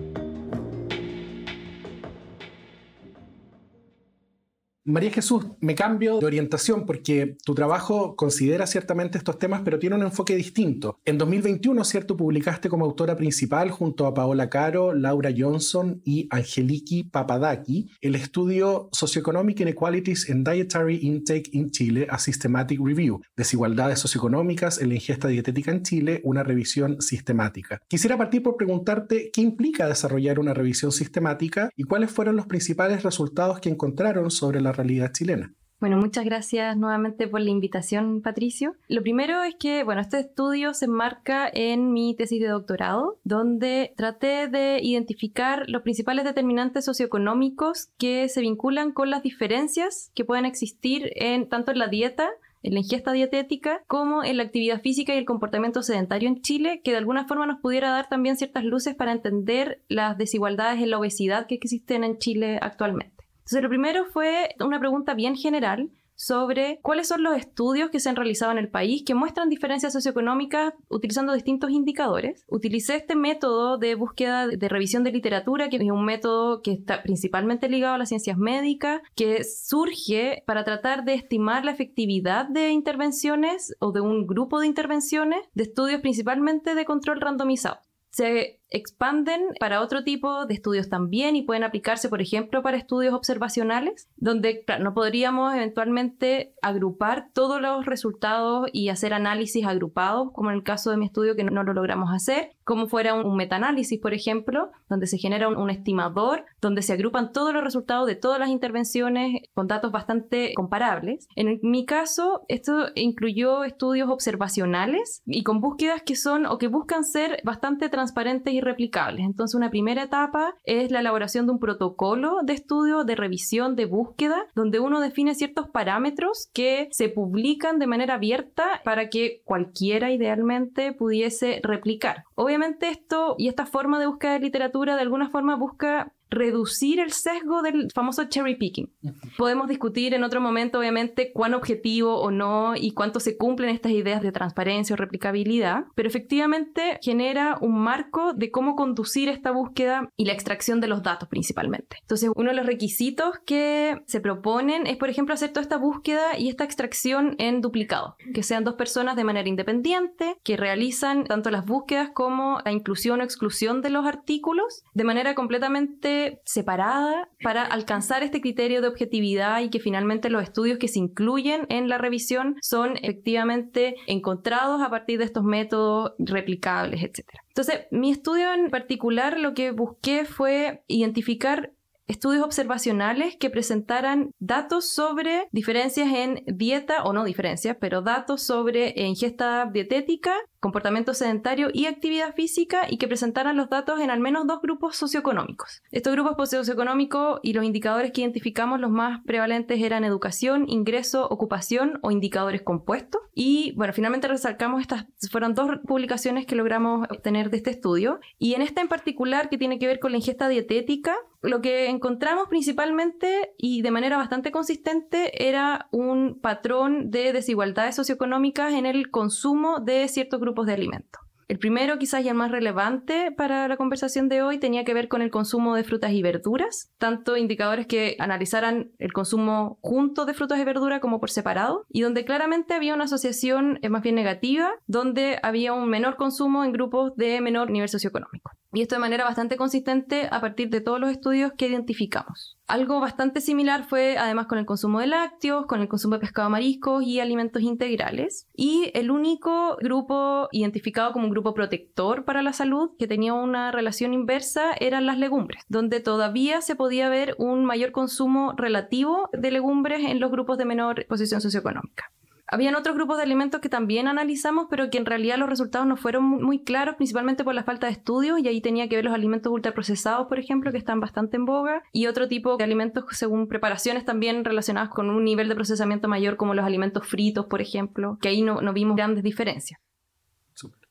María 4.86 5.12
Jesús, 5.12 5.46
me 5.62 5.76
cambio 5.76 6.20
de 6.20 6.26
orientación 6.26 6.86
porque 6.86 7.38
tu 7.46 7.56
trabajo 7.56 8.18
considera 8.18 8.68
ciertamente 8.68 9.18
estos 9.18 9.40
temas, 9.40 9.62
pero 9.64 9.80
tiene 9.80 9.96
un 9.96 10.02
enfoque 10.02 10.36
distinto. 10.36 11.00
En 11.06 11.18
2021, 11.18 11.86
¿cierto? 11.86 12.18
Publicaste 12.18 12.68
como 12.68 12.84
autora 12.84 13.16
principal 13.16 13.72
junto 13.72 14.06
a 14.08 14.14
Paola 14.14 14.50
Caro, 14.50 14.94
Laura 14.94 15.30
Johnson 15.36 16.02
y 16.04 16.28
Angeliki 16.32 17.06
Papadaki 17.06 17.92
el 18.02 18.16
estudio 18.16 18.90
Socioeconomic 18.92 19.62
Inequalities 19.62 20.28
in 20.28 20.44
Dietary 20.44 21.00
Intake 21.04 21.50
in 21.54 21.72
Chile, 21.72 22.06
a 22.10 22.20
Systematic 22.20 22.82
Review, 22.84 23.22
Desigualdades 23.38 24.00
socioeconómicas 24.00 24.82
en 24.82 24.90
la 24.90 24.96
ingesta 24.96 25.30
dietética 25.30 25.72
en 25.72 25.84
Chile, 25.84 26.20
una 26.26 26.44
revisión 26.44 27.02
sistemática. 27.02 27.82
Quisiera 27.88 28.18
partir 28.18 28.44
por 28.44 28.58
preguntarte 28.58 29.32
qué 29.32 29.40
implica 29.40 29.88
desarrollar 29.88 30.40
una 30.40 30.54
revisión 30.54 30.92
sistemática 30.92 31.70
y 31.78 31.84
cuáles 31.84 32.12
fueron 32.12 32.36
los 32.36 32.48
principales 32.48 33.04
resultados 33.04 33.62
que 33.62 33.70
encontraron 33.70 34.30
sobre 34.30 34.60
la 34.60 34.73
realidad 34.74 35.12
chilena. 35.14 35.54
Bueno, 35.84 35.98
muchas 35.98 36.24
gracias 36.24 36.78
nuevamente 36.78 37.28
por 37.28 37.42
la 37.42 37.50
invitación, 37.50 38.22
Patricio. 38.22 38.78
Lo 38.88 39.02
primero 39.02 39.44
es 39.44 39.56
que, 39.56 39.84
bueno, 39.84 40.00
este 40.00 40.18
estudio 40.18 40.74
se 40.74 40.86
enmarca 40.86 41.50
en 41.54 41.92
mi 41.92 42.16
tesis 42.16 42.40
de 42.40 42.48
doctorado, 42.48 43.20
donde 43.26 43.94
traté 43.98 44.48
de 44.48 44.80
identificar 44.82 45.66
los 45.68 45.82
principales 45.82 46.24
determinantes 46.24 46.86
socioeconómicos 46.86 47.90
que 47.98 48.30
se 48.30 48.40
vinculan 48.40 48.94
con 48.94 49.10
las 49.10 49.24
diferencias 49.24 50.10
que 50.16 50.24
pueden 50.24 50.46
existir 50.46 51.12
en 51.16 51.50
tanto 51.50 51.74
en 51.74 51.80
la 51.80 51.90
dieta 51.90 52.30
en 52.64 52.74
la 52.74 52.80
ingesta 52.80 53.12
dietética, 53.12 53.84
como 53.88 54.24
en 54.24 54.38
la 54.38 54.44
actividad 54.44 54.82
física 54.82 55.14
y 55.14 55.18
el 55.18 55.26
comportamiento 55.26 55.84
sedentario 55.84 56.30
en 56.30 56.42
Chile, 56.42 56.80
que 56.82 56.92
de 56.92 56.98
alguna 56.98 57.28
forma 57.28 57.46
nos 57.46 57.60
pudiera 57.60 57.92
dar 57.92 58.08
también 58.08 58.38
ciertas 58.38 58.64
luces 58.64 58.96
para 58.96 59.12
entender 59.12 59.82
las 59.90 60.18
desigualdades 60.18 60.82
en 60.82 60.90
la 60.90 60.98
obesidad 60.98 61.46
que 61.46 61.56
existen 61.56 62.06
en 62.06 62.18
Chile 62.18 62.58
actualmente. 62.62 63.13
Lo 63.62 63.70
primero 63.70 64.06
fue 64.06 64.56
una 64.60 64.80
pregunta 64.80 65.14
bien 65.14 65.36
general 65.36 65.90
sobre 66.16 66.80
cuáles 66.82 67.08
son 67.08 67.24
los 67.24 67.38
estudios 67.38 67.90
que 67.90 68.00
se 68.00 68.10
han 68.10 68.16
realizado 68.16 68.52
en 68.52 68.58
el 68.58 68.70
país 68.70 69.04
que 69.06 69.16
muestran 69.16 69.50
diferencias 69.50 69.94
socioeconómicas 69.94 70.74
utilizando 70.90 71.34
distintos 71.34 71.72
indicadores. 71.72 72.46
Utilicé 72.48 72.96
este 72.96 73.16
método 73.16 73.78
de 73.78 73.96
búsqueda 73.96 74.48
de 74.48 74.70
revisión 74.70 75.04
de 75.04 75.12
literatura, 75.12 75.70
que 75.70 75.78
es 75.78 75.84
un 75.84 76.06
método 76.06 76.62
que 76.62 76.72
está 76.72 77.04
principalmente 77.04 77.70
ligado 77.70 77.96
a 77.96 77.98
las 77.98 78.10
ciencias 78.10 78.38
médicas, 78.38 79.02
que 79.16 79.44
surge 79.44 80.44
para 80.46 80.64
tratar 80.64 81.04
de 81.04 81.16
estimar 81.16 81.66
la 81.66 81.72
efectividad 81.72 82.48
de 82.48 82.70
intervenciones 82.70 83.76
o 83.80 83.92
de 83.92 84.02
un 84.02 84.28
grupo 84.28 84.60
de 84.60 84.68
intervenciones 84.68 85.40
de 85.54 85.64
estudios 85.64 86.02
principalmente 86.02 86.76
de 86.76 86.86
control 86.86 87.22
randomizado. 87.22 87.80
Se 88.12 88.62
expanden 88.74 89.42
para 89.60 89.82
otro 89.82 90.04
tipo 90.04 90.46
de 90.46 90.56
estudios 90.56 90.90
también 90.90 91.36
y 91.36 91.44
pueden 91.44 91.64
aplicarse, 91.64 92.10
por 92.10 92.22
ejemplo, 92.22 92.64
para 92.64 92.76
estudios 92.76 93.14
observacionales, 93.14 94.10
donde 94.18 94.66
no 94.80 94.94
podríamos 94.94 95.54
eventualmente 95.54 96.56
agrupar 96.62 97.30
todos 97.34 97.62
los 97.62 97.86
resultados 97.86 98.68
y 98.74 98.90
hacer 98.90 99.14
análisis 99.14 99.66
agrupados, 99.66 100.32
como 100.34 100.50
en 100.50 100.58
el 100.58 100.64
caso 100.64 100.90
de 100.90 100.98
mi 100.98 101.06
estudio 101.06 101.36
que 101.36 101.44
no, 101.44 101.64
lo 101.64 101.74
logramos 101.74 102.10
hacer, 102.12 102.52
como 102.64 102.88
fuera 102.88 103.14
un, 103.14 103.36
metaanálisis, 103.36 104.00
por 104.00 104.14
ejemplo, 104.14 104.72
donde 104.90 105.08
se 105.08 105.18
genera 105.18 105.48
un, 105.50 105.70
estimador, 105.70 106.46
donde 106.62 106.82
se 106.82 106.94
agrupan 106.94 107.32
todos 107.32 107.54
los 107.54 107.64
resultados 107.64 108.08
de 108.08 108.16
todas 108.16 108.40
las 108.40 108.50
intervenciones 108.50 109.44
con 109.54 109.68
datos 109.68 109.92
bastante 109.92 110.54
comparables. 110.56 111.28
En 111.36 111.60
mi 111.62 111.86
caso, 111.86 112.46
esto 112.48 112.88
incluyó 112.96 113.64
estudios 113.64 114.10
observacionales 114.10 115.22
y 115.26 115.44
con 115.44 115.62
búsquedas 115.62 116.02
que 116.04 116.16
son 116.16 116.46
o 116.46 116.58
que 116.58 116.68
buscan 116.68 117.04
ser 117.04 117.42
bastante 117.44 117.90
transparentes 117.90 118.54
y 118.54 118.62
replicables. 118.64 119.26
Entonces, 119.26 119.56
una 119.56 119.70
primera 119.70 120.04
etapa 120.04 120.56
es 120.64 120.92
la 120.92 121.00
elaboración 121.00 121.46
de 121.46 121.54
un 121.54 121.60
protocolo 121.60 122.40
de 122.44 122.54
estudio, 122.54 123.04
de 123.04 123.16
revisión, 123.16 123.76
de 123.76 123.86
búsqueda, 123.86 124.46
donde 124.56 124.80
uno 124.80 125.00
define 125.00 125.36
ciertos 125.36 125.70
parámetros 125.70 126.50
que 126.54 126.88
se 126.92 127.10
publican 127.10 127.80
de 127.80 127.88
manera 127.88 128.16
abierta 128.16 128.82
para 128.84 129.10
que 129.10 129.42
cualquiera 129.46 130.12
idealmente 130.12 130.94
pudiese 130.94 131.60
replicar. 131.64 132.24
Obviamente 132.36 132.90
esto 132.90 133.36
y 133.38 133.48
esta 133.48 133.66
forma 133.66 134.00
de 134.00 134.08
búsqueda 134.08 134.34
de 134.34 134.40
literatura 134.40 134.96
de 134.96 135.02
alguna 135.02 135.30
forma 135.30 135.56
busca 135.56 136.14
reducir 136.34 137.00
el 137.00 137.12
sesgo 137.12 137.62
del 137.62 137.90
famoso 137.94 138.26
cherry 138.26 138.56
picking. 138.56 138.92
Podemos 139.38 139.68
discutir 139.68 140.14
en 140.14 140.24
otro 140.24 140.42
momento, 140.42 140.80
obviamente, 140.80 141.32
cuán 141.34 141.54
objetivo 141.54 142.20
o 142.20 142.32
no 142.32 142.76
y 142.76 142.92
cuánto 142.94 143.20
se 143.20 143.38
cumplen 143.38 143.70
estas 143.70 143.92
ideas 143.92 144.22
de 144.22 144.32
transparencia 144.32 144.94
o 144.94 144.98
replicabilidad, 144.98 145.86
pero 145.96 146.08
efectivamente 146.08 147.00
genera 147.02 147.58
un 147.62 147.80
marco 147.80 148.34
de 148.34 148.52
cómo 148.52 148.76
conducir 148.76 149.30
esta 149.30 149.52
búsqueda 149.52 150.10
y 150.18 150.26
la 150.26 150.34
extracción 150.34 150.82
de 150.82 150.88
los 150.88 151.04
datos 151.04 151.30
principalmente. 151.30 151.98
Entonces, 152.02 152.30
uno 152.36 152.50
de 152.50 152.56
los 152.56 152.66
requisitos 152.66 153.40
que 153.46 154.02
se 154.06 154.22
proponen 154.22 154.88
es, 154.88 154.98
por 154.98 155.10
ejemplo, 155.10 155.34
hacer 155.34 155.52
toda 155.52 155.62
esta 155.62 155.78
búsqueda 155.78 156.38
y 156.38 156.50
esta 156.50 156.64
extracción 156.64 157.36
en 157.38 157.62
duplicado, 157.62 158.16
que 158.34 158.44
sean 158.44 158.64
dos 158.64 158.76
personas 158.76 159.16
de 159.16 159.24
manera 159.24 159.48
independiente, 159.48 160.38
que 160.44 160.58
realizan 160.58 161.26
tanto 161.26 161.52
las 161.52 161.66
búsquedas 161.66 162.10
como 162.14 162.60
la 162.66 162.72
inclusión 162.72 163.22
o 163.22 163.24
exclusión 163.24 163.82
de 163.82 163.90
los 163.90 164.06
artículos 164.06 164.84
de 164.94 165.04
manera 165.04 165.36
completamente 165.36 166.23
separada 166.46 167.30
para 167.42 167.64
alcanzar 167.64 168.24
este 168.24 168.42
criterio 168.42 168.82
de 168.82 168.88
objetividad 168.88 169.62
y 169.62 169.70
que 169.70 169.80
finalmente 169.80 170.30
los 170.30 170.44
estudios 170.44 170.78
que 170.78 170.88
se 170.88 171.00
incluyen 171.00 171.66
en 171.70 171.90
la 171.90 171.98
revisión 171.98 172.56
son 172.62 172.98
efectivamente 172.98 173.96
encontrados 174.08 174.82
a 174.82 174.90
partir 174.90 175.20
de 175.20 175.26
estos 175.26 175.44
métodos 175.44 176.14
replicables, 176.20 177.04
etc. 177.04 177.26
Entonces, 177.50 177.82
mi 177.92 178.12
estudio 178.12 178.54
en 178.54 178.70
particular 178.70 179.40
lo 179.40 179.54
que 179.54 179.72
busqué 179.72 180.26
fue 180.26 180.84
identificar 180.88 181.72
estudios 182.08 182.44
observacionales 182.44 183.38
que 183.38 183.50
presentaran 183.50 184.32
datos 184.40 184.90
sobre 184.90 185.48
diferencias 185.52 186.12
en 186.14 186.44
dieta, 186.48 187.04
o 187.04 187.14
no 187.14 187.24
diferencias, 187.24 187.78
pero 187.80 188.02
datos 188.02 188.44
sobre 188.44 188.94
ingesta 188.98 189.70
dietética 189.72 190.36
comportamiento 190.64 191.14
sedentario 191.14 191.68
y 191.74 191.88
actividad 191.88 192.34
física 192.34 192.88
y 192.90 192.98
que 192.98 193.10
presentaran 193.10 193.58
los 193.58 193.70
datos 193.70 194.00
en 194.00 194.10
al 194.10 194.22
menos 194.22 194.48
dos 194.48 194.62
grupos 194.62 194.96
socioeconómicos. 194.96 195.84
Estos 195.92 196.14
grupos 196.14 196.50
socioeconómicos 196.50 197.42
y 197.44 197.52
los 197.52 197.66
indicadores 197.66 198.14
que 198.14 198.22
identificamos 198.22 198.80
los 198.80 198.90
más 198.90 199.22
prevalentes 199.26 199.82
eran 199.82 200.06
educación, 200.06 200.66
ingreso, 200.70 201.28
ocupación 201.28 202.00
o 202.02 202.12
indicadores 202.12 202.62
compuestos. 202.62 203.22
Y 203.36 203.74
bueno, 203.76 203.92
finalmente 203.94 204.30
resaltamos 204.30 204.80
estas, 204.80 205.06
fueron 205.30 205.54
dos 205.54 205.70
publicaciones 205.86 206.46
que 206.46 206.56
logramos 206.56 207.08
obtener 207.10 207.50
de 207.50 207.58
este 207.58 207.72
estudio. 207.72 208.22
Y 208.40 208.54
en 208.54 208.62
esta 208.62 208.80
en 208.80 208.88
particular 208.88 209.50
que 209.50 209.58
tiene 209.58 209.80
que 209.80 209.88
ver 209.88 210.00
con 210.00 210.12
la 210.12 210.18
ingesta 210.18 210.48
dietética, 210.48 211.14
lo 211.44 211.60
que 211.60 211.90
encontramos 211.90 212.48
principalmente 212.48 213.54
y 213.58 213.82
de 213.82 213.92
manera 213.92 214.16
bastante 214.16 214.52
consistente 214.52 215.46
era 215.46 215.90
un 215.92 216.40
patrón 216.40 217.12
de 217.12 217.34
desigualdades 217.34 217.96
socioeconómicas 217.96 218.74
en 218.74 218.86
el 218.86 219.12
consumo 219.12 219.82
de 219.82 220.08
ciertos 220.08 220.40
grupos 220.40 220.53
de 220.62 220.74
alimentos. 220.74 221.22
El 221.50 221.60
primero, 221.60 222.00
quizás 222.00 222.24
ya 222.24 222.32
el 222.32 222.38
más 222.38 222.52
relevante 222.52 223.32
para 223.32 223.68
la 223.68 223.78
conversación 223.78 224.30
de 224.30 224.42
hoy, 224.42 224.60
tenía 224.60 224.86
que 224.86 224.94
ver 224.94 225.08
con 225.08 225.22
el 225.22 225.30
consumo 225.30 225.76
de 225.76 225.84
frutas 225.84 226.12
y 226.12 226.22
verduras, 226.22 226.92
tanto 226.98 227.36
indicadores 227.38 227.86
que 227.86 228.16
analizaran 228.20 228.92
el 228.98 229.12
consumo 229.12 229.78
junto 229.82 230.26
de 230.26 230.34
frutas 230.34 230.60
y 230.60 230.64
verduras 230.64 231.02
como 231.02 231.20
por 231.20 231.30
separado, 231.30 231.86
y 231.90 232.02
donde 232.02 232.24
claramente 232.24 232.74
había 232.74 232.96
una 232.96 233.04
asociación 233.04 233.78
eh, 233.82 233.90
más 233.90 234.04
bien 234.04 234.16
negativa, 234.16 234.72
donde 234.88 235.38
había 235.44 235.74
un 235.74 235.90
menor 235.90 236.16
consumo 236.16 236.64
en 236.64 236.72
grupos 236.72 237.16
de 237.18 237.42
menor 237.42 237.70
nivel 237.70 237.90
socioeconómico. 237.90 238.52
Y 238.74 238.82
esto 238.82 238.96
de 238.96 239.00
manera 239.00 239.24
bastante 239.24 239.56
consistente 239.56 240.28
a 240.32 240.42
partir 240.42 240.70
de 240.72 240.82
todos 240.82 241.00
los 241.00 241.12
estudios 241.12 241.54
que 241.56 241.68
identificamos. 241.68 242.58
Algo 242.66 243.00
bastante 243.00 243.40
similar 243.40 243.84
fue 243.84 244.18
además 244.18 244.48
con 244.48 244.58
el 244.58 244.66
consumo 244.66 245.00
de 245.00 245.06
lácteos, 245.06 245.68
con 245.68 245.82
el 245.82 245.88
consumo 245.88 246.16
de 246.16 246.22
pescado 246.22 246.50
mariscos 246.50 247.04
y 247.04 247.20
alimentos 247.20 247.62
integrales. 247.62 248.48
Y 248.56 248.90
el 248.96 249.12
único 249.12 249.78
grupo 249.80 250.50
identificado 250.52 251.14
como 251.14 251.26
un 251.26 251.32
grupo 251.32 251.54
protector 251.54 252.26
para 252.26 252.42
la 252.42 252.52
salud 252.52 252.90
que 252.98 253.08
tenía 253.08 253.36
una 253.36 253.72
relación 253.72 254.12
inversa 254.12 254.74
eran 254.80 255.06
las 255.06 255.20
legumbres, 255.20 255.64
donde 255.68 256.00
todavía 256.00 256.62
se 256.62 256.76
podía 256.76 257.10
ver 257.10 257.36
un 257.38 257.66
mayor 257.66 257.92
consumo 257.92 258.54
relativo 258.58 259.30
de 259.34 259.52
legumbres 259.52 260.02
en 260.10 260.20
los 260.20 260.32
grupos 260.32 260.58
de 260.58 260.66
menor 260.66 261.06
posición 261.06 261.42
socioeconómica. 261.42 262.12
Habían 262.54 262.76
otros 262.76 262.96
grupos 262.96 263.18
de 263.18 263.24
alimentos 263.24 263.62
que 263.62 263.68
también 263.68 264.08
analizamos, 264.08 264.68
pero 264.70 264.92
que 264.92 265.00
en 265.00 265.08
realidad 265.08 265.40
los 265.40 265.50
resultados 265.50 265.88
no 265.88 265.98
fueron 265.98 266.24
muy 266.24 266.64
claros, 266.64 266.98
principalmente 266.98 267.44
por 267.44 267.56
la 267.56 267.64
falta 267.64 267.88
de 267.88 267.94
estudios, 267.94 268.40
y 268.40 268.48
ahí 268.48 268.62
tenía 268.62 268.88
que 268.88 268.96
ver 268.96 269.06
los 269.06 269.14
alimentos 269.16 269.52
ultraprocesados, 269.52 270.28
por 270.28 270.38
ejemplo, 270.38 270.72
que 270.72 270.78
están 270.78 271.00
bastante 271.00 271.36
en 271.36 271.46
boga, 271.46 271.82
y 271.92 272.06
otro 272.06 272.28
tipo 272.28 272.56
de 272.56 272.64
alimentos 272.64 273.06
según 273.14 273.48
preparaciones 273.48 274.06
también 274.06 274.46
relacionadas 274.46 274.90
con 274.90 275.10
un 275.10 275.24
nivel 275.24 275.50
de 275.50 275.56
procesamiento 275.56 276.08
mayor, 276.08 276.38
como 276.38 276.54
los 276.54 276.64
alimentos 276.64 277.08
fritos, 277.08 277.48
por 277.48 277.60
ejemplo, 277.60 278.20
que 278.22 278.30
ahí 278.30 278.44
no, 278.44 278.62
no 278.62 278.72
vimos 278.72 278.98
grandes 278.98 279.24
diferencias. 279.24 279.80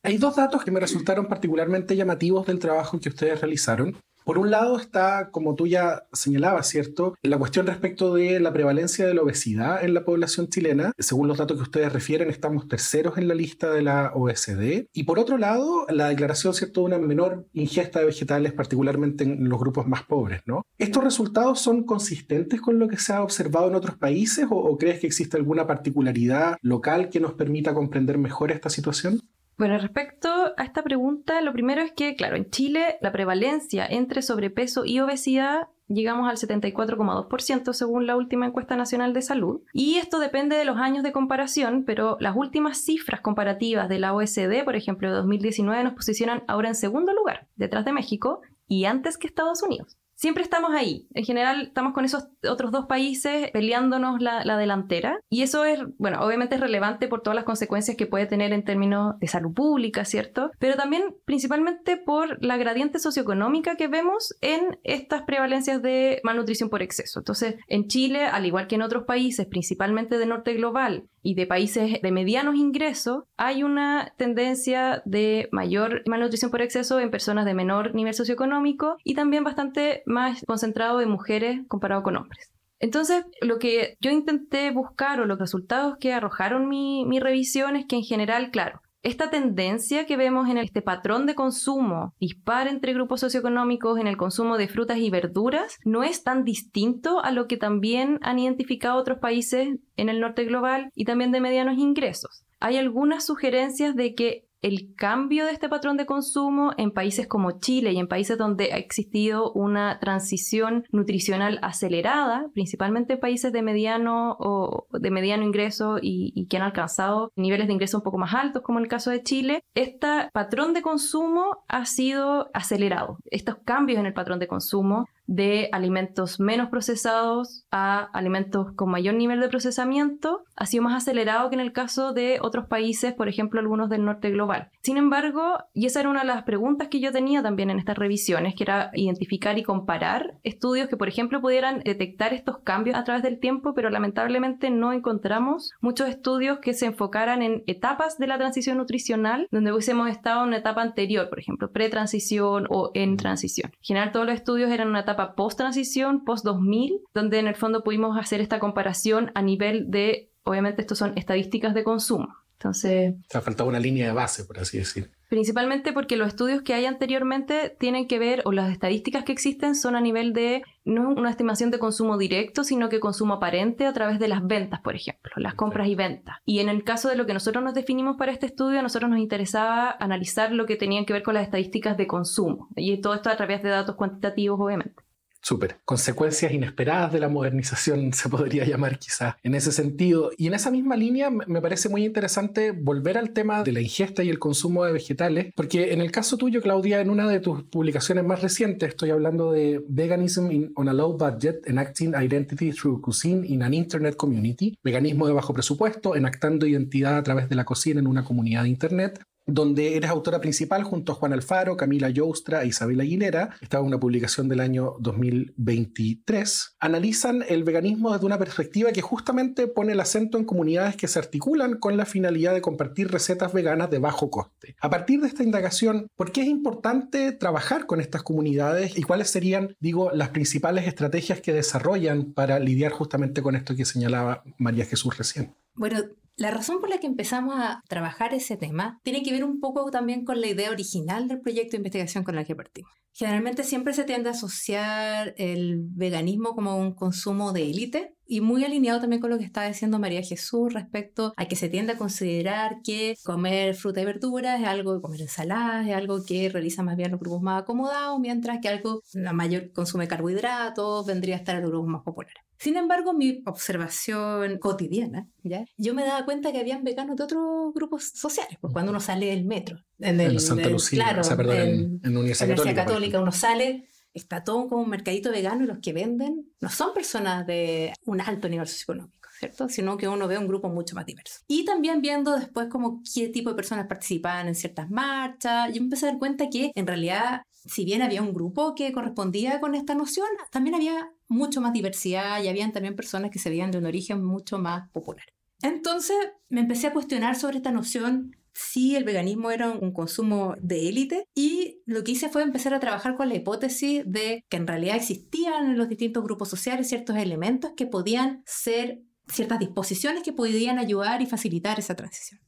Hay 0.02 0.18
dos 0.18 0.34
datos 0.34 0.64
que 0.64 0.72
me 0.72 0.80
resultaron 0.80 1.26
particularmente 1.26 1.94
llamativos 1.94 2.44
del 2.44 2.58
trabajo 2.58 2.98
que 2.98 3.08
ustedes 3.08 3.40
realizaron. 3.40 3.96
Por 4.24 4.38
un 4.38 4.50
lado 4.50 4.78
está, 4.78 5.30
como 5.30 5.54
tú 5.54 5.66
ya 5.66 6.04
señalabas, 6.12 6.68
¿cierto?, 6.68 7.14
la 7.22 7.38
cuestión 7.38 7.66
respecto 7.66 8.14
de 8.14 8.40
la 8.40 8.52
prevalencia 8.52 9.06
de 9.06 9.14
la 9.14 9.22
obesidad 9.22 9.84
en 9.84 9.94
la 9.94 10.04
población 10.04 10.48
chilena. 10.48 10.92
Según 10.98 11.28
los 11.28 11.38
datos 11.38 11.56
que 11.56 11.62
ustedes 11.62 11.92
refieren, 11.92 12.30
estamos 12.30 12.68
terceros 12.68 13.18
en 13.18 13.28
la 13.28 13.34
lista 13.34 13.70
de 13.70 13.82
la 13.82 14.12
OSD. 14.14 14.86
Y 14.92 15.04
por 15.04 15.18
otro 15.18 15.38
lado, 15.38 15.86
la 15.88 16.08
declaración, 16.08 16.54
¿cierto?, 16.54 16.80
de 16.80 16.86
una 16.86 16.98
menor 16.98 17.46
ingesta 17.52 18.00
de 18.00 18.06
vegetales, 18.06 18.52
particularmente 18.52 19.24
en 19.24 19.48
los 19.48 19.58
grupos 19.58 19.86
más 19.86 20.02
pobres. 20.04 20.42
¿Estos 20.78 21.04
resultados 21.04 21.60
son 21.60 21.84
consistentes 21.84 22.60
con 22.60 22.78
lo 22.78 22.88
que 22.88 22.96
se 22.96 23.12
ha 23.12 23.22
observado 23.22 23.68
en 23.68 23.74
otros 23.74 23.96
países 23.96 24.46
o 24.50 24.76
crees 24.78 25.00
que 25.00 25.06
existe 25.06 25.36
alguna 25.36 25.66
particularidad 25.66 26.56
local 26.62 27.08
que 27.08 27.20
nos 27.20 27.34
permita 27.34 27.74
comprender 27.74 28.18
mejor 28.18 28.52
esta 28.52 28.70
situación? 28.70 29.20
Bueno, 29.62 29.78
respecto 29.78 30.28
a 30.56 30.64
esta 30.64 30.82
pregunta, 30.82 31.40
lo 31.40 31.52
primero 31.52 31.82
es 31.82 31.92
que, 31.92 32.16
claro, 32.16 32.34
en 32.34 32.50
Chile 32.50 32.96
la 33.00 33.12
prevalencia 33.12 33.86
entre 33.86 34.20
sobrepeso 34.20 34.84
y 34.84 34.98
obesidad 34.98 35.68
llegamos 35.86 36.28
al 36.28 36.36
74,2% 36.36 37.72
según 37.72 38.08
la 38.08 38.16
última 38.16 38.46
encuesta 38.46 38.74
nacional 38.74 39.12
de 39.12 39.22
salud. 39.22 39.60
Y 39.72 39.98
esto 39.98 40.18
depende 40.18 40.56
de 40.56 40.64
los 40.64 40.78
años 40.78 41.04
de 41.04 41.12
comparación, 41.12 41.84
pero 41.84 42.16
las 42.18 42.34
últimas 42.34 42.78
cifras 42.78 43.20
comparativas 43.20 43.88
de 43.88 44.00
la 44.00 44.12
OSD, 44.14 44.64
por 44.64 44.74
ejemplo, 44.74 45.08
de 45.08 45.14
2019, 45.14 45.84
nos 45.84 45.94
posicionan 45.94 46.42
ahora 46.48 46.70
en 46.70 46.74
segundo 46.74 47.12
lugar, 47.12 47.46
detrás 47.54 47.84
de 47.84 47.92
México 47.92 48.40
y 48.66 48.86
antes 48.86 49.16
que 49.16 49.28
Estados 49.28 49.62
Unidos 49.62 49.96
siempre 50.22 50.44
estamos 50.44 50.70
ahí. 50.72 51.08
En 51.14 51.24
general 51.24 51.62
estamos 51.62 51.92
con 51.94 52.04
esos 52.04 52.28
otros 52.48 52.70
dos 52.70 52.86
países 52.86 53.50
peleándonos 53.50 54.20
la, 54.20 54.56
delantera. 54.56 55.18
Y 55.28 55.42
eso 55.42 55.64
es, 55.64 55.80
bueno, 55.98 56.20
obviamente 56.20 56.54
es 56.54 56.60
relevante 56.60 57.08
por 57.08 57.22
todas 57.22 57.34
las 57.34 57.44
consecuencias 57.44 57.96
que 57.96 58.06
puede 58.06 58.26
tener 58.26 58.52
en 58.52 58.64
términos 58.64 59.18
de 59.18 59.26
salud 59.26 59.52
pública, 59.52 60.04
¿cierto? 60.04 60.52
Pero 60.60 60.76
también 60.76 61.02
principalmente 61.24 61.96
por 61.96 62.40
la 62.40 62.56
gradiente 62.56 63.00
socioeconómica 63.00 63.74
que 63.74 63.88
vemos 63.88 64.36
en 64.40 64.78
estas 64.84 65.22
prevalencias 65.22 65.82
de 65.82 66.20
malnutrición 66.22 66.70
por 66.70 66.82
exceso. 66.82 67.18
Entonces, 67.18 67.56
en 67.66 67.88
Chile, 67.88 68.24
al 68.26 68.46
igual 68.46 68.68
que 68.68 68.76
en 68.76 68.82
otros 68.82 69.02
países, 69.04 69.46
principalmente 69.46 70.18
de 70.18 70.26
norte 70.26 70.54
global, 70.54 71.08
y 71.22 71.34
de 71.34 71.46
países 71.46 72.02
de 72.02 72.12
medianos 72.12 72.56
ingresos, 72.56 73.24
hay 73.36 73.62
una 73.62 74.12
tendencia 74.16 75.02
de 75.04 75.48
mayor 75.52 76.02
malnutrición 76.06 76.50
por 76.50 76.62
exceso 76.62 76.98
en 77.00 77.10
personas 77.10 77.44
de 77.44 77.54
menor 77.54 77.94
nivel 77.94 78.14
socioeconómico 78.14 78.96
y 79.04 79.14
también 79.14 79.44
bastante 79.44 80.02
más 80.12 80.44
concentrado 80.46 81.00
en 81.00 81.10
mujeres 81.10 81.60
comparado 81.66 82.02
con 82.02 82.16
hombres. 82.16 82.50
Entonces, 82.78 83.24
lo 83.40 83.58
que 83.58 83.96
yo 84.00 84.10
intenté 84.10 84.70
buscar 84.70 85.20
o 85.20 85.26
los 85.26 85.38
resultados 85.38 85.96
que 85.98 86.12
arrojaron 86.12 86.68
mi 86.68 87.20
revisión 87.20 87.76
es 87.76 87.86
que 87.86 87.96
en 87.96 88.02
general, 88.02 88.50
claro, 88.50 88.82
esta 89.02 89.30
tendencia 89.30 90.06
que 90.06 90.16
vemos 90.16 90.48
en 90.48 90.58
este 90.58 90.80
patrón 90.80 91.26
de 91.26 91.34
consumo 91.34 92.14
dispar 92.20 92.68
entre 92.68 92.94
grupos 92.94 93.18
socioeconómicos 93.20 93.98
en 93.98 94.06
el 94.06 94.16
consumo 94.16 94.58
de 94.58 94.68
frutas 94.68 94.98
y 94.98 95.10
verduras 95.10 95.78
no 95.84 96.04
es 96.04 96.22
tan 96.22 96.44
distinto 96.44 97.20
a 97.20 97.32
lo 97.32 97.48
que 97.48 97.56
también 97.56 98.20
han 98.22 98.38
identificado 98.38 99.00
otros 99.00 99.18
países 99.18 99.76
en 99.96 100.08
el 100.08 100.20
norte 100.20 100.44
global 100.44 100.92
y 100.94 101.04
también 101.04 101.32
de 101.32 101.40
medianos 101.40 101.78
ingresos. 101.78 102.44
Hay 102.60 102.76
algunas 102.76 103.26
sugerencias 103.26 103.96
de 103.96 104.14
que 104.14 104.46
el 104.62 104.94
cambio 104.96 105.44
de 105.44 105.52
este 105.52 105.68
patrón 105.68 105.96
de 105.96 106.06
consumo 106.06 106.72
en 106.76 106.92
países 106.92 107.26
como 107.26 107.58
Chile 107.58 107.92
y 107.92 107.98
en 107.98 108.06
países 108.06 108.38
donde 108.38 108.72
ha 108.72 108.78
existido 108.78 109.52
una 109.52 109.98
transición 109.98 110.84
nutricional 110.92 111.58
acelerada, 111.62 112.46
principalmente 112.54 113.14
en 113.14 113.20
países 113.20 113.52
de 113.52 113.62
mediano 113.62 114.36
o 114.38 114.86
de 114.92 115.10
mediano 115.10 115.44
ingreso 115.44 115.98
y, 116.00 116.32
y 116.34 116.46
que 116.46 116.56
han 116.56 116.62
alcanzado 116.62 117.32
niveles 117.36 117.66
de 117.66 117.72
ingreso 117.72 117.98
un 117.98 118.04
poco 118.04 118.18
más 118.18 118.34
altos, 118.34 118.62
como 118.62 118.78
el 118.78 118.88
caso 118.88 119.10
de 119.10 119.22
Chile, 119.22 119.64
este 119.74 120.06
patrón 120.32 120.74
de 120.74 120.82
consumo 120.82 121.64
ha 121.68 121.84
sido 121.84 122.50
acelerado. 122.54 123.18
Estos 123.30 123.56
cambios 123.64 123.98
en 123.98 124.06
el 124.06 124.14
patrón 124.14 124.38
de 124.38 124.46
consumo 124.46 125.06
de 125.26 125.68
alimentos 125.72 126.40
menos 126.40 126.68
procesados 126.68 127.66
a 127.70 128.00
alimentos 128.12 128.72
con 128.74 128.90
mayor 128.90 129.14
nivel 129.14 129.40
de 129.40 129.48
procesamiento 129.48 130.44
ha 130.56 130.66
sido 130.66 130.82
más 130.84 130.94
acelerado 130.94 131.48
que 131.48 131.54
en 131.54 131.60
el 131.60 131.72
caso 131.72 132.12
de 132.12 132.38
otros 132.40 132.66
países, 132.66 133.14
por 133.14 133.28
ejemplo 133.28 133.60
algunos 133.60 133.88
del 133.88 134.04
norte 134.04 134.30
global. 134.30 134.70
Sin 134.82 134.96
embargo, 134.96 135.58
y 135.74 135.86
esa 135.86 136.00
era 136.00 136.10
una 136.10 136.20
de 136.20 136.26
las 136.26 136.42
preguntas 136.42 136.88
que 136.88 137.00
yo 137.00 137.12
tenía 137.12 137.42
también 137.42 137.70
en 137.70 137.78
estas 137.78 137.96
revisiones, 137.96 138.54
que 138.54 138.64
era 138.64 138.90
identificar 138.94 139.58
y 139.58 139.62
comparar 139.62 140.34
estudios 140.42 140.88
que, 140.88 140.96
por 140.96 141.08
ejemplo, 141.08 141.40
pudieran 141.40 141.80
detectar 141.80 142.34
estos 142.34 142.58
cambios 142.58 142.96
a 142.96 143.04
través 143.04 143.22
del 143.22 143.38
tiempo, 143.38 143.74
pero 143.74 143.90
lamentablemente 143.90 144.70
no 144.70 144.92
encontramos 144.92 145.72
muchos 145.80 146.08
estudios 146.08 146.58
que 146.58 146.74
se 146.74 146.86
enfocaran 146.86 147.42
en 147.42 147.62
etapas 147.66 148.18
de 148.18 148.26
la 148.26 148.38
transición 148.38 148.78
nutricional 148.78 149.46
donde 149.50 149.72
hubiésemos 149.72 150.08
estado 150.08 150.42
en 150.42 150.48
una 150.48 150.58
etapa 150.58 150.82
anterior, 150.82 151.28
por 151.28 151.38
ejemplo, 151.38 151.70
pre-transición 151.70 152.66
o 152.70 152.90
en 152.94 153.16
transición. 153.16 153.70
En 153.74 153.82
general, 153.82 154.12
todos 154.12 154.26
los 154.26 154.34
estudios 154.34 154.70
eran 154.70 154.88
una 154.88 155.00
etapa 155.00 155.11
post-transición, 155.36 156.24
post-2000, 156.24 157.00
donde 157.14 157.38
en 157.38 157.46
el 157.46 157.54
fondo 157.54 157.82
pudimos 157.82 158.18
hacer 158.18 158.40
esta 158.40 158.58
comparación 158.58 159.30
a 159.34 159.42
nivel 159.42 159.90
de, 159.90 160.32
obviamente, 160.44 160.82
estos 160.82 160.98
son 160.98 161.16
estadísticas 161.16 161.74
de 161.74 161.84
consumo. 161.84 162.34
Entonces... 162.54 163.14
O 163.14 163.30
sea, 163.30 163.40
faltaba 163.40 163.68
una 163.68 163.80
línea 163.80 164.06
de 164.06 164.12
base, 164.12 164.44
por 164.44 164.58
así 164.58 164.78
decir. 164.78 165.10
Principalmente 165.32 165.94
porque 165.94 166.18
los 166.18 166.28
estudios 166.28 166.60
que 166.60 166.74
hay 166.74 166.84
anteriormente 166.84 167.74
tienen 167.80 168.06
que 168.06 168.18
ver, 168.18 168.42
o 168.44 168.52
las 168.52 168.70
estadísticas 168.70 169.24
que 169.24 169.32
existen 169.32 169.74
son 169.74 169.96
a 169.96 170.00
nivel 170.02 170.34
de 170.34 170.62
no 170.84 171.08
una 171.08 171.30
estimación 171.30 171.70
de 171.70 171.78
consumo 171.78 172.18
directo, 172.18 172.64
sino 172.64 172.90
que 172.90 173.00
consumo 173.00 173.32
aparente 173.32 173.86
a 173.86 173.94
través 173.94 174.18
de 174.18 174.28
las 174.28 174.46
ventas, 174.46 174.82
por 174.82 174.94
ejemplo, 174.94 175.32
las 175.36 175.54
compras 175.54 175.88
y 175.88 175.94
ventas. 175.94 176.36
Y 176.44 176.58
en 176.58 176.68
el 176.68 176.84
caso 176.84 177.08
de 177.08 177.16
lo 177.16 177.24
que 177.24 177.32
nosotros 177.32 177.64
nos 177.64 177.72
definimos 177.72 178.18
para 178.18 178.30
este 178.30 178.44
estudio, 178.44 178.80
a 178.80 178.82
nosotros 178.82 179.10
nos 179.10 179.20
interesaba 179.20 179.96
analizar 179.98 180.52
lo 180.52 180.66
que 180.66 180.76
tenían 180.76 181.06
que 181.06 181.14
ver 181.14 181.22
con 181.22 181.32
las 181.32 181.44
estadísticas 181.44 181.96
de 181.96 182.06
consumo. 182.06 182.68
Y 182.76 183.00
todo 183.00 183.14
esto 183.14 183.30
a 183.30 183.36
través 183.36 183.62
de 183.62 183.70
datos 183.70 183.96
cuantitativos, 183.96 184.60
obviamente. 184.60 185.02
Súper. 185.42 185.78
Consecuencias 185.84 186.52
inesperadas 186.52 187.12
de 187.12 187.18
la 187.18 187.28
modernización 187.28 188.12
se 188.12 188.28
podría 188.28 188.64
llamar 188.64 188.98
quizás 188.98 189.34
en 189.42 189.54
ese 189.54 189.72
sentido. 189.72 190.30
Y 190.36 190.46
en 190.46 190.54
esa 190.54 190.70
misma 190.70 190.96
línea 190.96 191.30
me 191.30 191.60
parece 191.60 191.88
muy 191.88 192.04
interesante 192.04 192.70
volver 192.70 193.18
al 193.18 193.32
tema 193.32 193.64
de 193.64 193.72
la 193.72 193.80
ingesta 193.80 194.22
y 194.22 194.28
el 194.28 194.38
consumo 194.38 194.84
de 194.84 194.92
vegetales, 194.92 195.52
porque 195.56 195.92
en 195.92 196.00
el 196.00 196.12
caso 196.12 196.36
tuyo, 196.36 196.62
Claudia, 196.62 197.00
en 197.00 197.10
una 197.10 197.28
de 197.28 197.40
tus 197.40 197.64
publicaciones 197.64 198.24
más 198.24 198.40
recientes, 198.40 198.90
estoy 198.90 199.10
hablando 199.10 199.52
de 199.52 199.84
Veganism 199.88 200.72
on 200.76 200.88
a 200.88 200.92
Low 200.92 201.16
Budget, 201.18 201.66
Enacting 201.66 202.14
Identity 202.14 202.70
Through 202.70 203.00
Cuisine 203.00 203.44
in 203.46 203.62
an 203.62 203.74
Internet 203.74 204.16
Community, 204.16 204.78
veganismo 204.82 205.26
de 205.26 205.32
bajo 205.32 205.52
presupuesto, 205.52 206.14
enactando 206.14 206.66
identidad 206.66 207.16
a 207.16 207.22
través 207.22 207.48
de 207.48 207.56
la 207.56 207.64
cocina 207.64 207.98
en 207.98 208.06
una 208.06 208.24
comunidad 208.24 208.62
de 208.62 208.68
Internet, 208.68 209.20
donde 209.46 209.96
eres 209.96 210.10
autora 210.10 210.40
principal 210.40 210.84
junto 210.84 211.12
a 211.12 211.14
Juan 211.14 211.32
Alfaro, 211.32 211.76
Camila 211.76 212.08
Youstra 212.10 212.62
e 212.62 212.68
Isabel 212.68 213.00
Aguilera, 213.00 213.50
estaba 213.60 213.84
una 213.84 213.98
publicación 213.98 214.48
del 214.48 214.60
año 214.60 214.94
2023, 215.00 216.76
analizan 216.80 217.44
el 217.48 217.64
veganismo 217.64 218.12
desde 218.12 218.26
una 218.26 218.38
perspectiva 218.38 218.92
que 218.92 219.02
justamente 219.02 219.66
pone 219.66 219.92
el 219.92 220.00
acento 220.00 220.38
en 220.38 220.44
comunidades 220.44 220.96
que 220.96 221.08
se 221.08 221.18
articulan 221.18 221.78
con 221.78 221.96
la 221.96 222.06
finalidad 222.06 222.54
de 222.54 222.60
compartir 222.60 223.10
recetas 223.10 223.52
veganas 223.52 223.90
de 223.90 223.98
bajo 223.98 224.30
coste. 224.30 224.76
A 224.80 224.90
partir 224.90 225.20
de 225.20 225.28
esta 225.28 225.42
indagación, 225.42 226.06
¿por 226.16 226.32
qué 226.32 226.42
es 226.42 226.48
importante 226.48 227.32
trabajar 227.32 227.86
con 227.86 228.00
estas 228.00 228.22
comunidades 228.22 228.96
y 228.96 229.02
cuáles 229.02 229.30
serían, 229.30 229.76
digo, 229.80 230.10
las 230.12 230.30
principales 230.30 230.86
estrategias 230.86 231.40
que 231.40 231.52
desarrollan 231.52 232.32
para 232.32 232.58
lidiar 232.58 232.92
justamente 232.92 233.42
con 233.42 233.56
esto 233.56 233.74
que 233.74 233.84
señalaba 233.84 234.42
María 234.58 234.84
Jesús 234.84 235.16
recién? 235.16 235.54
Bueno, 235.74 235.98
La 236.36 236.50
razón 236.50 236.80
por 236.80 236.88
la 236.88 236.98
que 236.98 237.06
empezamos 237.06 237.56
a 237.58 237.82
trabajar 237.88 238.32
ese 238.32 238.56
tema 238.56 239.00
tiene 239.02 239.22
que 239.22 239.32
ver 239.32 239.44
un 239.44 239.60
poco 239.60 239.90
también 239.90 240.24
con 240.24 240.40
la 240.40 240.46
idea 240.46 240.70
original 240.70 241.28
del 241.28 241.40
proyecto 241.40 241.72
de 241.72 241.78
investigación 241.78 242.24
con 242.24 242.34
la 242.34 242.44
que 242.44 242.56
partimos. 242.56 242.90
Generalmente 243.12 243.64
siempre 243.64 243.92
se 243.92 244.04
tiende 244.04 244.30
a 244.30 244.32
asociar 244.32 245.34
el 245.36 245.76
veganismo 245.80 246.54
como 246.54 246.78
un 246.78 246.94
consumo 246.94 247.52
de 247.52 247.70
élite 247.70 248.16
y 248.26 248.40
muy 248.40 248.64
alineado 248.64 249.00
también 249.00 249.20
con 249.20 249.30
lo 249.30 249.38
que 249.38 249.44
estaba 249.44 249.66
diciendo 249.66 249.98
María 249.98 250.22
Jesús 250.22 250.72
respecto 250.72 251.32
a 251.36 251.46
que 251.46 251.56
se 251.56 251.68
tiende 251.68 251.92
a 251.92 251.98
considerar 251.98 252.76
que 252.82 253.16
comer 253.24 253.74
fruta 253.74 254.00
y 254.00 254.04
verduras 254.04 254.60
es 254.60 254.66
algo, 254.66 255.00
comer 255.00 255.22
ensaladas 255.22 255.86
es 255.86 255.94
algo 255.94 256.24
que 256.24 256.48
realiza 256.48 256.82
más 256.82 256.96
bien 256.96 257.10
los 257.10 257.20
grupos 257.20 257.42
más 257.42 257.62
acomodados, 257.62 258.18
mientras 258.20 258.58
que 258.60 258.68
algo, 258.68 259.02
la 259.12 259.32
mayor 259.32 259.72
consumo 259.72 260.02
de 260.02 260.08
carbohidratos 260.08 261.06
vendría 261.06 261.36
a 261.36 261.38
estar 261.38 261.56
en 261.56 261.62
los 261.62 261.70
grupos 261.70 261.88
más 261.88 262.02
populares. 262.02 262.42
Sin 262.58 262.76
embargo, 262.76 263.12
mi 263.12 263.42
observación 263.44 264.58
cotidiana, 264.58 265.28
¿ya? 265.42 265.64
yo 265.76 265.94
me 265.94 266.04
daba 266.04 266.24
cuenta 266.24 266.52
que 266.52 266.60
habían 266.60 266.84
veganos 266.84 267.16
de 267.16 267.24
otros 267.24 267.74
grupos 267.74 268.12
sociales, 268.14 268.56
pues 268.60 268.72
cuando 268.72 268.92
uno 268.92 269.00
sale 269.00 269.26
del 269.26 269.44
metro. 269.44 269.78
En, 269.98 270.20
el, 270.20 270.38
Santa 270.38 270.68
Lucía, 270.68 271.02
claro, 271.02 271.22
o 271.22 271.24
sea, 271.24 271.36
perdón, 271.36 271.56
en, 271.56 272.00
en, 272.04 272.16
Universidad, 272.16 272.50
Universidad 272.50 272.86
Católica, 272.86 273.20
uno 273.20 273.32
sale 273.32 273.88
está 274.14 274.44
todo 274.44 274.68
como 274.68 274.82
un 274.82 274.90
mercadito 274.90 275.30
vegano 275.30 275.64
y 275.64 275.66
los 275.66 275.78
que 275.78 275.92
venden 275.92 276.52
no 276.60 276.68
son 276.68 276.94
personas 276.94 277.46
de 277.46 277.92
un 278.04 278.20
alto 278.20 278.48
nivel 278.48 278.66
socioeconómico, 278.66 279.28
¿cierto? 279.38 279.68
Sino 279.68 279.96
que 279.96 280.08
uno 280.08 280.28
ve 280.28 280.38
un 280.38 280.46
grupo 280.46 280.68
mucho 280.68 280.94
más 280.94 281.06
diverso. 281.06 281.40
Y 281.48 281.64
también 281.64 282.00
viendo 282.00 282.36
después 282.38 282.68
como 282.68 283.02
qué 283.02 283.28
tipo 283.28 283.50
de 283.50 283.56
personas 283.56 283.86
participaban 283.86 284.48
en 284.48 284.54
ciertas 284.54 284.90
marchas, 284.90 285.68
yo 285.68 285.80
me 285.80 285.86
empecé 285.86 286.06
a 286.06 286.10
dar 286.10 286.18
cuenta 286.18 286.48
que 286.50 286.72
en 286.74 286.86
realidad, 286.86 287.42
si 287.52 287.84
bien 287.84 288.02
había 288.02 288.22
un 288.22 288.34
grupo 288.34 288.74
que 288.74 288.92
correspondía 288.92 289.60
con 289.60 289.74
esta 289.74 289.94
noción, 289.94 290.28
también 290.50 290.74
había 290.74 291.10
mucho 291.28 291.60
más 291.60 291.72
diversidad 291.72 292.42
y 292.42 292.48
habían 292.48 292.72
también 292.72 292.94
personas 292.94 293.30
que 293.30 293.38
se 293.38 293.48
veían 293.50 293.70
de 293.70 293.78
un 293.78 293.86
origen 293.86 294.22
mucho 294.22 294.58
más 294.58 294.90
popular. 294.90 295.24
Entonces 295.62 296.16
me 296.48 296.60
empecé 296.60 296.88
a 296.88 296.92
cuestionar 296.92 297.36
sobre 297.36 297.58
esta 297.58 297.70
noción 297.70 298.36
sí 298.52 298.96
el 298.96 299.04
veganismo 299.04 299.50
era 299.50 299.70
un 299.70 299.92
consumo 299.92 300.54
de 300.60 300.88
élite 300.88 301.24
y 301.34 301.82
lo 301.86 302.04
que 302.04 302.12
hice 302.12 302.28
fue 302.28 302.42
empezar 302.42 302.74
a 302.74 302.80
trabajar 302.80 303.16
con 303.16 303.28
la 303.28 303.34
hipótesis 303.34 304.02
de 304.06 304.44
que 304.48 304.56
en 304.56 304.66
realidad 304.66 304.96
existían 304.96 305.70
en 305.70 305.78
los 305.78 305.88
distintos 305.88 306.22
grupos 306.22 306.48
sociales 306.48 306.88
ciertos 306.88 307.16
elementos 307.16 307.72
que 307.76 307.86
podían 307.86 308.42
ser 308.46 309.02
ciertas 309.28 309.58
disposiciones 309.58 310.22
que 310.22 310.32
podían 310.32 310.78
ayudar 310.78 311.22
y 311.22 311.26
facilitar 311.26 311.78
esa 311.78 311.94
transición. 311.94 312.40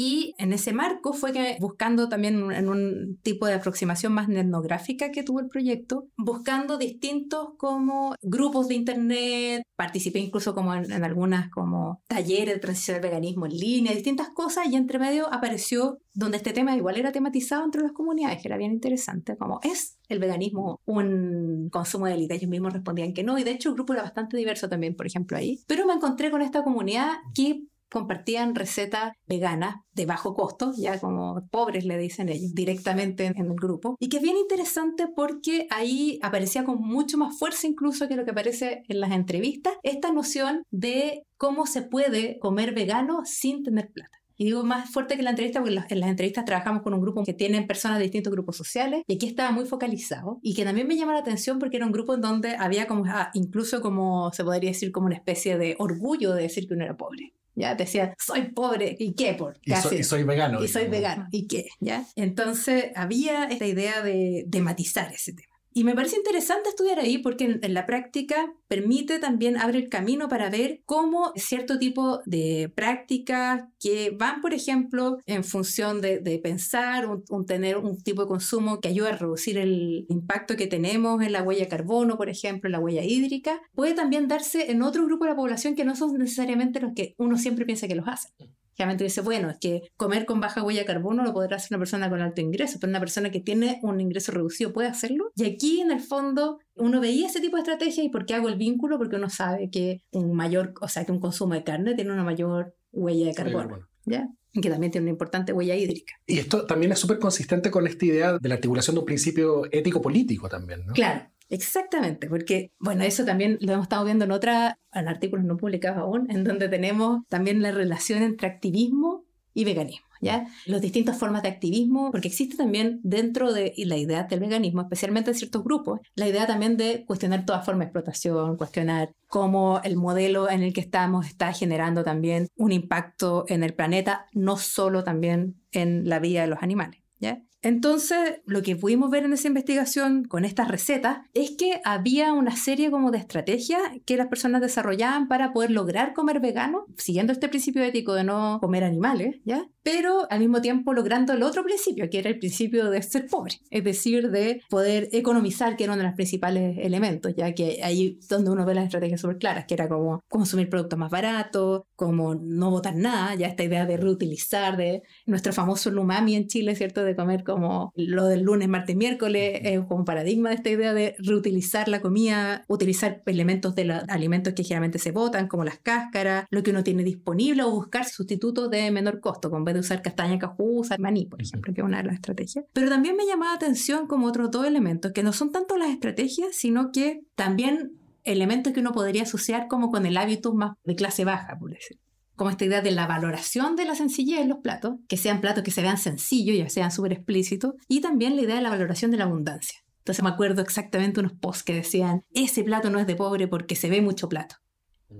Y 0.00 0.36
en 0.38 0.52
ese 0.52 0.72
marco 0.72 1.12
fue 1.12 1.32
que 1.32 1.56
buscando 1.60 2.08
también 2.08 2.52
en 2.52 2.68
un 2.68 3.18
tipo 3.22 3.46
de 3.46 3.54
aproximación 3.54 4.12
más 4.12 4.28
etnográfica 4.28 5.10
que 5.10 5.24
tuvo 5.24 5.40
el 5.40 5.48
proyecto, 5.48 6.06
buscando 6.16 6.78
distintos 6.78 7.48
como 7.56 8.14
grupos 8.22 8.68
de 8.68 8.76
internet, 8.76 9.62
participé 9.76 10.20
incluso 10.20 10.54
como 10.54 10.72
en, 10.72 10.92
en 10.92 11.02
algunas 11.02 11.50
como 11.50 12.00
talleres 12.06 12.54
de 12.54 12.60
transición 12.60 12.94
al 12.94 13.02
veganismo 13.02 13.46
en 13.46 13.58
línea, 13.58 13.92
distintas 13.92 14.28
cosas 14.28 14.66
y 14.70 14.76
entre 14.76 15.00
medio 15.00 15.26
apareció 15.34 15.98
donde 16.14 16.36
este 16.36 16.52
tema 16.52 16.76
igual 16.76 16.96
era 16.96 17.12
tematizado 17.12 17.64
entre 17.64 17.82
las 17.82 17.92
comunidades, 17.92 18.40
que 18.40 18.48
era 18.48 18.56
bien 18.56 18.72
interesante, 18.72 19.36
como 19.36 19.58
es 19.62 19.98
el 20.08 20.18
veganismo 20.18 20.80
un 20.84 21.68
consumo 21.70 22.06
de 22.06 22.14
élite. 22.14 22.34
Ellos 22.34 22.50
mismos 22.50 22.72
respondían 22.72 23.12
que 23.12 23.22
no, 23.22 23.38
y 23.38 23.44
de 23.44 23.52
hecho 23.52 23.68
el 23.68 23.74
grupo 23.74 23.92
era 23.94 24.02
bastante 24.02 24.36
diverso 24.36 24.68
también, 24.68 24.96
por 24.96 25.06
ejemplo, 25.06 25.36
ahí. 25.36 25.60
Pero 25.66 25.86
me 25.86 25.92
encontré 25.92 26.30
con 26.30 26.42
esta 26.42 26.64
comunidad 26.64 27.18
que 27.34 27.62
compartían 27.90 28.54
recetas 28.54 29.12
veganas 29.26 29.76
de 29.92 30.06
bajo 30.06 30.34
costo, 30.34 30.72
ya 30.76 31.00
como 31.00 31.46
pobres 31.50 31.84
le 31.84 31.98
dicen 31.98 32.28
ellos, 32.28 32.54
directamente 32.54 33.26
en, 33.26 33.36
el 33.36 33.54
grupo. 33.54 33.96
Y 33.98 34.08
que 34.08 34.18
es 34.18 34.22
bien 34.22 34.36
interesante 34.36 35.06
porque 35.14 35.66
ahí 35.70 36.18
aparecía 36.22 36.64
con 36.64 36.80
mucho 36.80 37.18
más 37.18 37.38
fuerza 37.38 37.66
incluso 37.66 38.08
que 38.08 38.16
lo 38.16 38.24
que 38.24 38.30
aparece 38.30 38.82
en 38.88 39.00
las 39.00 39.12
entrevistas, 39.12 39.74
esta 39.82 40.12
noción 40.12 40.62
de 40.70 41.22
cómo 41.36 41.66
se 41.66 41.82
puede 41.82 42.38
comer 42.38 42.74
vegano 42.74 43.22
sin 43.24 43.62
tener 43.62 43.90
plata. 43.92 44.18
Y 44.40 44.44
digo 44.44 44.62
más 44.62 44.88
fuerte 44.88 45.16
que 45.16 45.22
la 45.24 45.30
entrevista 45.30 45.58
porque 45.58 45.74
en 45.94 46.00
las 46.00 46.10
entrevistas 46.10 46.44
trabajamos 46.44 46.82
con 46.82 46.94
un 46.94 47.00
grupo 47.00 47.24
que 47.24 47.34
tienen 47.34 47.66
personas 47.66 47.98
de 47.98 48.04
distintos 48.04 48.32
grupos 48.32 48.56
sociales 48.56 49.02
y 49.08 49.16
aquí 49.16 49.26
estaba 49.26 49.50
muy 49.50 49.66
focalizado 49.66 50.38
y 50.42 50.54
que 50.54 50.64
también 50.64 50.86
me 50.86 50.96
llama 50.96 51.14
la 51.14 51.18
atención 51.18 51.58
porque 51.58 51.76
era 51.76 51.86
un 51.86 51.90
grupo 51.90 52.14
en 52.14 52.20
donde 52.20 52.54
había 52.56 52.86
como, 52.86 53.04
ah, 53.08 53.30
incluso 53.34 53.82
como 53.82 54.32
se 54.32 54.44
podría 54.44 54.70
decir 54.70 54.92
como 54.92 55.06
una 55.06 55.16
especie 55.16 55.58
de 55.58 55.74
orgullo 55.80 56.34
de 56.34 56.42
decir 56.42 56.68
que 56.68 56.74
uno 56.74 56.84
era 56.84 56.96
pobre. 56.96 57.34
¿Ya? 57.58 57.74
Decía, 57.74 58.14
soy 58.18 58.52
pobre, 58.52 58.96
¿y 58.98 59.14
qué? 59.14 59.34
Por, 59.34 59.58
y, 59.62 60.02
soy, 60.02 60.22
vegano. 60.22 60.62
Y 60.62 60.68
soy 60.68 60.86
vegano, 60.86 61.28
¿y 61.32 61.46
qué? 61.46 61.66
¿ya? 61.80 62.06
Entonces 62.16 62.92
había 62.94 63.44
esta 63.44 63.66
idea 63.66 64.02
de, 64.02 64.44
de 64.46 64.60
matizar 64.60 65.12
ese 65.12 65.32
tema. 65.32 65.57
Y 65.78 65.84
me 65.84 65.94
parece 65.94 66.16
interesante 66.16 66.70
estudiar 66.70 66.98
ahí 66.98 67.18
porque 67.18 67.60
en, 67.62 67.72
la 67.72 67.86
práctica 67.86 68.52
permite 68.66 69.20
también, 69.20 69.56
abre 69.56 69.78
el 69.78 69.88
camino 69.88 70.28
para 70.28 70.50
ver 70.50 70.82
cómo 70.86 71.30
cierto 71.36 71.78
tipo 71.78 72.18
de 72.26 72.72
prácticas 72.74 73.62
que 73.78 74.10
van, 74.10 74.40
por 74.40 74.54
ejemplo, 74.54 75.18
en 75.24 75.44
función 75.44 76.00
de, 76.00 76.40
pensar, 76.42 77.06
un, 77.06 77.46
tener 77.46 77.78
un 77.78 77.96
tipo 78.02 78.22
de 78.22 78.26
consumo 78.26 78.80
que 78.80 78.88
ayuda 78.88 79.10
a 79.10 79.18
reducir 79.18 79.56
el 79.56 80.04
impacto 80.08 80.56
que 80.56 80.66
tenemos 80.66 81.22
en 81.22 81.30
la 81.30 81.44
huella 81.44 81.62
de 81.62 81.68
carbono, 81.68 82.16
por 82.16 82.28
ejemplo, 82.28 82.66
en 82.66 82.72
la 82.72 82.80
huella 82.80 83.04
hídrica, 83.04 83.60
puede 83.72 83.94
también 83.94 84.26
darse 84.26 84.72
en 84.72 84.82
otro 84.82 85.04
grupo 85.06 85.26
de 85.26 85.30
la 85.30 85.36
población 85.36 85.76
que 85.76 85.84
no 85.84 85.94
son 85.94 86.18
necesariamente 86.18 86.80
los 86.80 86.92
que 86.92 87.14
uno 87.18 87.38
siempre 87.38 87.66
piensa 87.66 87.86
que 87.86 87.94
los 87.94 88.08
hacen. 88.08 88.34
Generalmente 88.78 89.02
dice, 89.02 89.22
bueno, 89.22 89.50
es 89.50 89.58
que 89.58 89.90
comer 89.96 90.24
con 90.24 90.40
baja 90.40 90.62
huella 90.62 90.82
de 90.82 90.86
carbono 90.86 91.24
lo 91.24 91.32
podrá 91.32 91.56
hacer 91.56 91.70
una 91.72 91.80
persona 91.80 92.08
con 92.08 92.20
alto 92.20 92.40
ingreso, 92.40 92.78
pero 92.80 92.90
una 92.90 93.00
persona 93.00 93.28
que 93.32 93.40
tiene 93.40 93.80
un 93.82 94.00
ingreso 94.00 94.30
reducido 94.30 94.72
puede 94.72 94.86
hacerlo. 94.86 95.32
Y 95.34 95.46
aquí, 95.46 95.80
en 95.80 95.90
el 95.90 95.98
fondo, 95.98 96.60
uno 96.76 97.00
veía 97.00 97.26
ese 97.26 97.40
tipo 97.40 97.56
de 97.56 97.62
estrategia 97.62 98.04
y 98.04 98.08
por 98.08 98.24
qué 98.24 98.34
hago 98.34 98.48
el 98.48 98.54
vínculo, 98.54 98.96
porque 98.96 99.16
uno 99.16 99.28
sabe 99.30 99.68
que 99.68 100.04
un 100.12 100.32
mayor, 100.32 100.74
o 100.80 100.86
sea, 100.86 101.04
que 101.04 101.10
un 101.10 101.18
consumo 101.18 101.54
de 101.54 101.64
carne 101.64 101.96
tiene 101.96 102.12
una 102.12 102.22
mayor 102.22 102.76
huella 102.92 103.26
de 103.26 103.34
carbono. 103.34 103.88
¿Ya? 104.04 104.28
Y 104.52 104.60
que 104.60 104.70
también 104.70 104.92
tiene 104.92 105.06
una 105.06 105.10
importante 105.10 105.52
huella 105.52 105.74
hídrica. 105.74 106.14
Y 106.24 106.38
esto 106.38 106.64
también 106.64 106.92
es 106.92 107.00
súper 107.00 107.18
consistente 107.18 107.72
con 107.72 107.84
esta 107.84 108.06
idea 108.06 108.38
de 108.38 108.48
la 108.48 108.54
articulación 108.54 108.94
de 108.94 109.00
un 109.00 109.06
principio 109.06 109.64
ético-político 109.72 110.48
también, 110.48 110.86
¿no? 110.86 110.92
Claro, 110.92 111.28
Exactamente, 111.50 112.28
porque, 112.28 112.72
bueno, 112.78 113.04
eso 113.04 113.24
también 113.24 113.56
lo 113.60 113.72
hemos 113.72 113.84
estado 113.84 114.04
viendo 114.04 114.26
en 114.26 114.32
otros 114.32 114.54
artículos 114.90 115.46
no 115.46 115.56
publicados 115.56 115.98
aún, 115.98 116.30
en 116.30 116.44
donde 116.44 116.68
tenemos 116.68 117.22
también 117.28 117.62
la 117.62 117.70
relación 117.70 118.22
entre 118.22 118.48
activismo 118.48 119.24
y 119.54 119.64
veganismo. 119.64 120.06
¿Ya? 120.20 120.48
Las 120.66 120.80
distintas 120.80 121.16
formas 121.16 121.44
de 121.44 121.48
activismo, 121.48 122.10
porque 122.10 122.26
existe 122.26 122.56
también 122.56 122.98
dentro 123.04 123.52
de 123.52 123.72
la 123.76 123.96
idea 123.96 124.24
del 124.24 124.40
veganismo, 124.40 124.80
especialmente 124.82 125.30
en 125.30 125.36
ciertos 125.36 125.62
grupos, 125.62 126.00
la 126.16 126.26
idea 126.26 126.44
también 126.44 126.76
de 126.76 127.04
cuestionar 127.06 127.46
toda 127.46 127.62
forma 127.62 127.80
de 127.80 127.84
explotación, 127.84 128.56
cuestionar 128.56 129.12
cómo 129.28 129.80
el 129.84 129.96
modelo 129.96 130.50
en 130.50 130.64
el 130.64 130.72
que 130.72 130.80
estamos 130.80 131.28
está 131.28 131.52
generando 131.52 132.02
también 132.02 132.48
un 132.56 132.72
impacto 132.72 133.44
en 133.46 133.62
el 133.62 133.74
planeta, 133.74 134.26
no 134.32 134.56
solo 134.56 135.04
también 135.04 135.62
en 135.70 136.08
la 136.08 136.18
vida 136.18 136.40
de 136.40 136.48
los 136.48 136.62
animales. 136.62 137.00
¿ya? 137.20 137.40
Entonces, 137.62 138.40
lo 138.46 138.62
que 138.62 138.76
pudimos 138.76 139.10
ver 139.10 139.24
en 139.24 139.32
esa 139.32 139.48
investigación 139.48 140.24
con 140.24 140.44
estas 140.44 140.68
recetas 140.68 141.18
es 141.34 141.52
que 141.58 141.80
había 141.84 142.32
una 142.32 142.54
serie 142.56 142.90
como 142.90 143.10
de 143.10 143.18
estrategias 143.18 143.80
que 144.06 144.16
las 144.16 144.28
personas 144.28 144.60
desarrollaban 144.60 145.28
para 145.28 145.52
poder 145.52 145.70
lograr 145.72 146.14
comer 146.14 146.40
vegano, 146.40 146.86
siguiendo 146.96 147.32
este 147.32 147.48
principio 147.48 147.82
ético 147.82 148.14
de 148.14 148.24
no 148.24 148.58
comer 148.60 148.84
animales, 148.84 149.40
¿ya? 149.44 149.66
Pero 149.82 150.30
al 150.30 150.40
mismo 150.40 150.60
tiempo 150.60 150.92
logrando 150.92 151.32
el 151.32 151.42
otro 151.42 151.64
principio, 151.64 152.10
que 152.10 152.18
era 152.18 152.28
el 152.28 152.38
principio 152.38 152.90
de 152.90 153.02
ser 153.02 153.26
pobre, 153.26 153.54
es 153.70 153.82
decir, 153.82 154.30
de 154.30 154.60
poder 154.68 155.08
economizar, 155.12 155.76
que 155.76 155.84
era 155.84 155.94
uno 155.94 156.02
de 156.02 156.08
los 156.08 156.14
principales 156.16 156.76
elementos, 156.78 157.34
ya 157.36 157.54
que 157.54 157.80
ahí 157.82 158.18
donde 158.28 158.50
uno 158.50 158.66
ve 158.66 158.74
las 158.74 158.84
estrategias 158.84 159.20
súper 159.20 159.38
claras, 159.38 159.64
que 159.66 159.74
era 159.74 159.88
como 159.88 160.20
consumir 160.28 160.68
productos 160.68 160.98
más 160.98 161.10
baratos, 161.10 161.82
como 161.96 162.34
no 162.34 162.70
botar 162.70 162.94
nada, 162.94 163.34
ya 163.34 163.46
esta 163.46 163.64
idea 163.64 163.86
de 163.86 163.96
reutilizar, 163.96 164.76
de 164.76 165.02
nuestro 165.26 165.52
famoso 165.52 165.90
lumami 165.90 166.36
en 166.36 166.48
Chile, 166.48 166.76
¿cierto? 166.76 167.02
De 167.02 167.16
comer 167.16 167.44
como 167.48 167.92
lo 167.96 168.26
del 168.26 168.42
lunes, 168.42 168.68
martes, 168.68 168.94
miércoles, 168.94 169.60
es 169.62 169.80
como 169.86 170.04
paradigma 170.04 170.50
de 170.50 170.56
esta 170.56 170.68
idea 170.68 170.92
de 170.92 171.16
reutilizar 171.18 171.88
la 171.88 172.00
comida, 172.00 172.64
utilizar 172.68 173.22
elementos 173.24 173.74
de 173.74 173.84
los 173.84 174.02
alimentos 174.08 174.52
que 174.52 174.64
generalmente 174.64 174.98
se 174.98 175.12
botan, 175.12 175.48
como 175.48 175.64
las 175.64 175.78
cáscaras, 175.78 176.46
lo 176.50 176.62
que 176.62 176.72
uno 176.72 176.84
tiene 176.84 177.04
disponible 177.04 177.62
o 177.62 177.70
buscar 177.70 178.04
sustitutos 178.04 178.70
de 178.70 178.90
menor 178.90 179.20
costo, 179.20 179.50
con 179.50 179.64
vez 179.64 179.74
de 179.74 179.80
usar 179.80 180.02
castaña 180.02 180.38
cajú, 180.38 180.80
usar 180.80 181.00
maní, 181.00 181.24
por 181.24 181.40
ejemplo, 181.40 181.72
que 181.72 181.80
es 181.80 181.86
una 181.86 181.98
de 181.98 182.04
las 182.04 182.16
estrategias. 182.16 182.66
Pero 182.74 182.90
también 182.90 183.16
me 183.16 183.24
llamaba 183.24 183.52
la 183.52 183.56
atención 183.56 184.06
como 184.06 184.26
otros 184.26 184.50
dos 184.50 184.66
elementos, 184.66 185.12
que 185.12 185.22
no 185.22 185.32
son 185.32 185.50
tanto 185.50 185.78
las 185.78 185.88
estrategias, 185.88 186.54
sino 186.54 186.92
que 186.92 187.22
también 187.34 187.92
elementos 188.24 188.74
que 188.74 188.80
uno 188.80 188.92
podría 188.92 189.22
asociar 189.22 189.68
como 189.68 189.90
con 189.90 190.04
el 190.04 190.18
hábito 190.18 190.52
más 190.52 190.76
de 190.84 190.94
clase 190.96 191.24
baja, 191.24 191.58
por 191.58 191.70
decir 191.70 191.98
como 192.38 192.50
esta 192.50 192.64
idea 192.64 192.80
de 192.80 192.92
la 192.92 193.06
valoración 193.06 193.76
de 193.76 193.84
la 193.84 193.94
sencillez 193.94 194.40
en 194.40 194.48
los 194.48 194.58
platos, 194.58 194.94
que 195.08 195.18
sean 195.18 195.42
platos 195.42 195.64
que 195.64 195.72
se 195.72 195.82
vean 195.82 195.98
sencillos 195.98 196.56
y 196.56 196.70
sean 196.70 196.90
súper 196.90 197.12
explícitos, 197.12 197.74
y 197.88 198.00
también 198.00 198.36
la 198.36 198.42
idea 198.42 198.54
de 198.56 198.62
la 198.62 198.70
valoración 198.70 199.10
de 199.10 199.18
la 199.18 199.24
abundancia. 199.24 199.80
Entonces 199.98 200.22
me 200.22 200.30
acuerdo 200.30 200.62
exactamente 200.62 201.20
unos 201.20 201.32
posts 201.32 201.64
que 201.64 201.74
decían, 201.74 202.22
ese 202.32 202.62
plato 202.62 202.88
no 202.88 202.98
es 202.98 203.06
de 203.06 203.16
pobre 203.16 203.48
porque 203.48 203.76
se 203.76 203.90
ve 203.90 204.00
mucho 204.00 204.28
plato. 204.28 204.56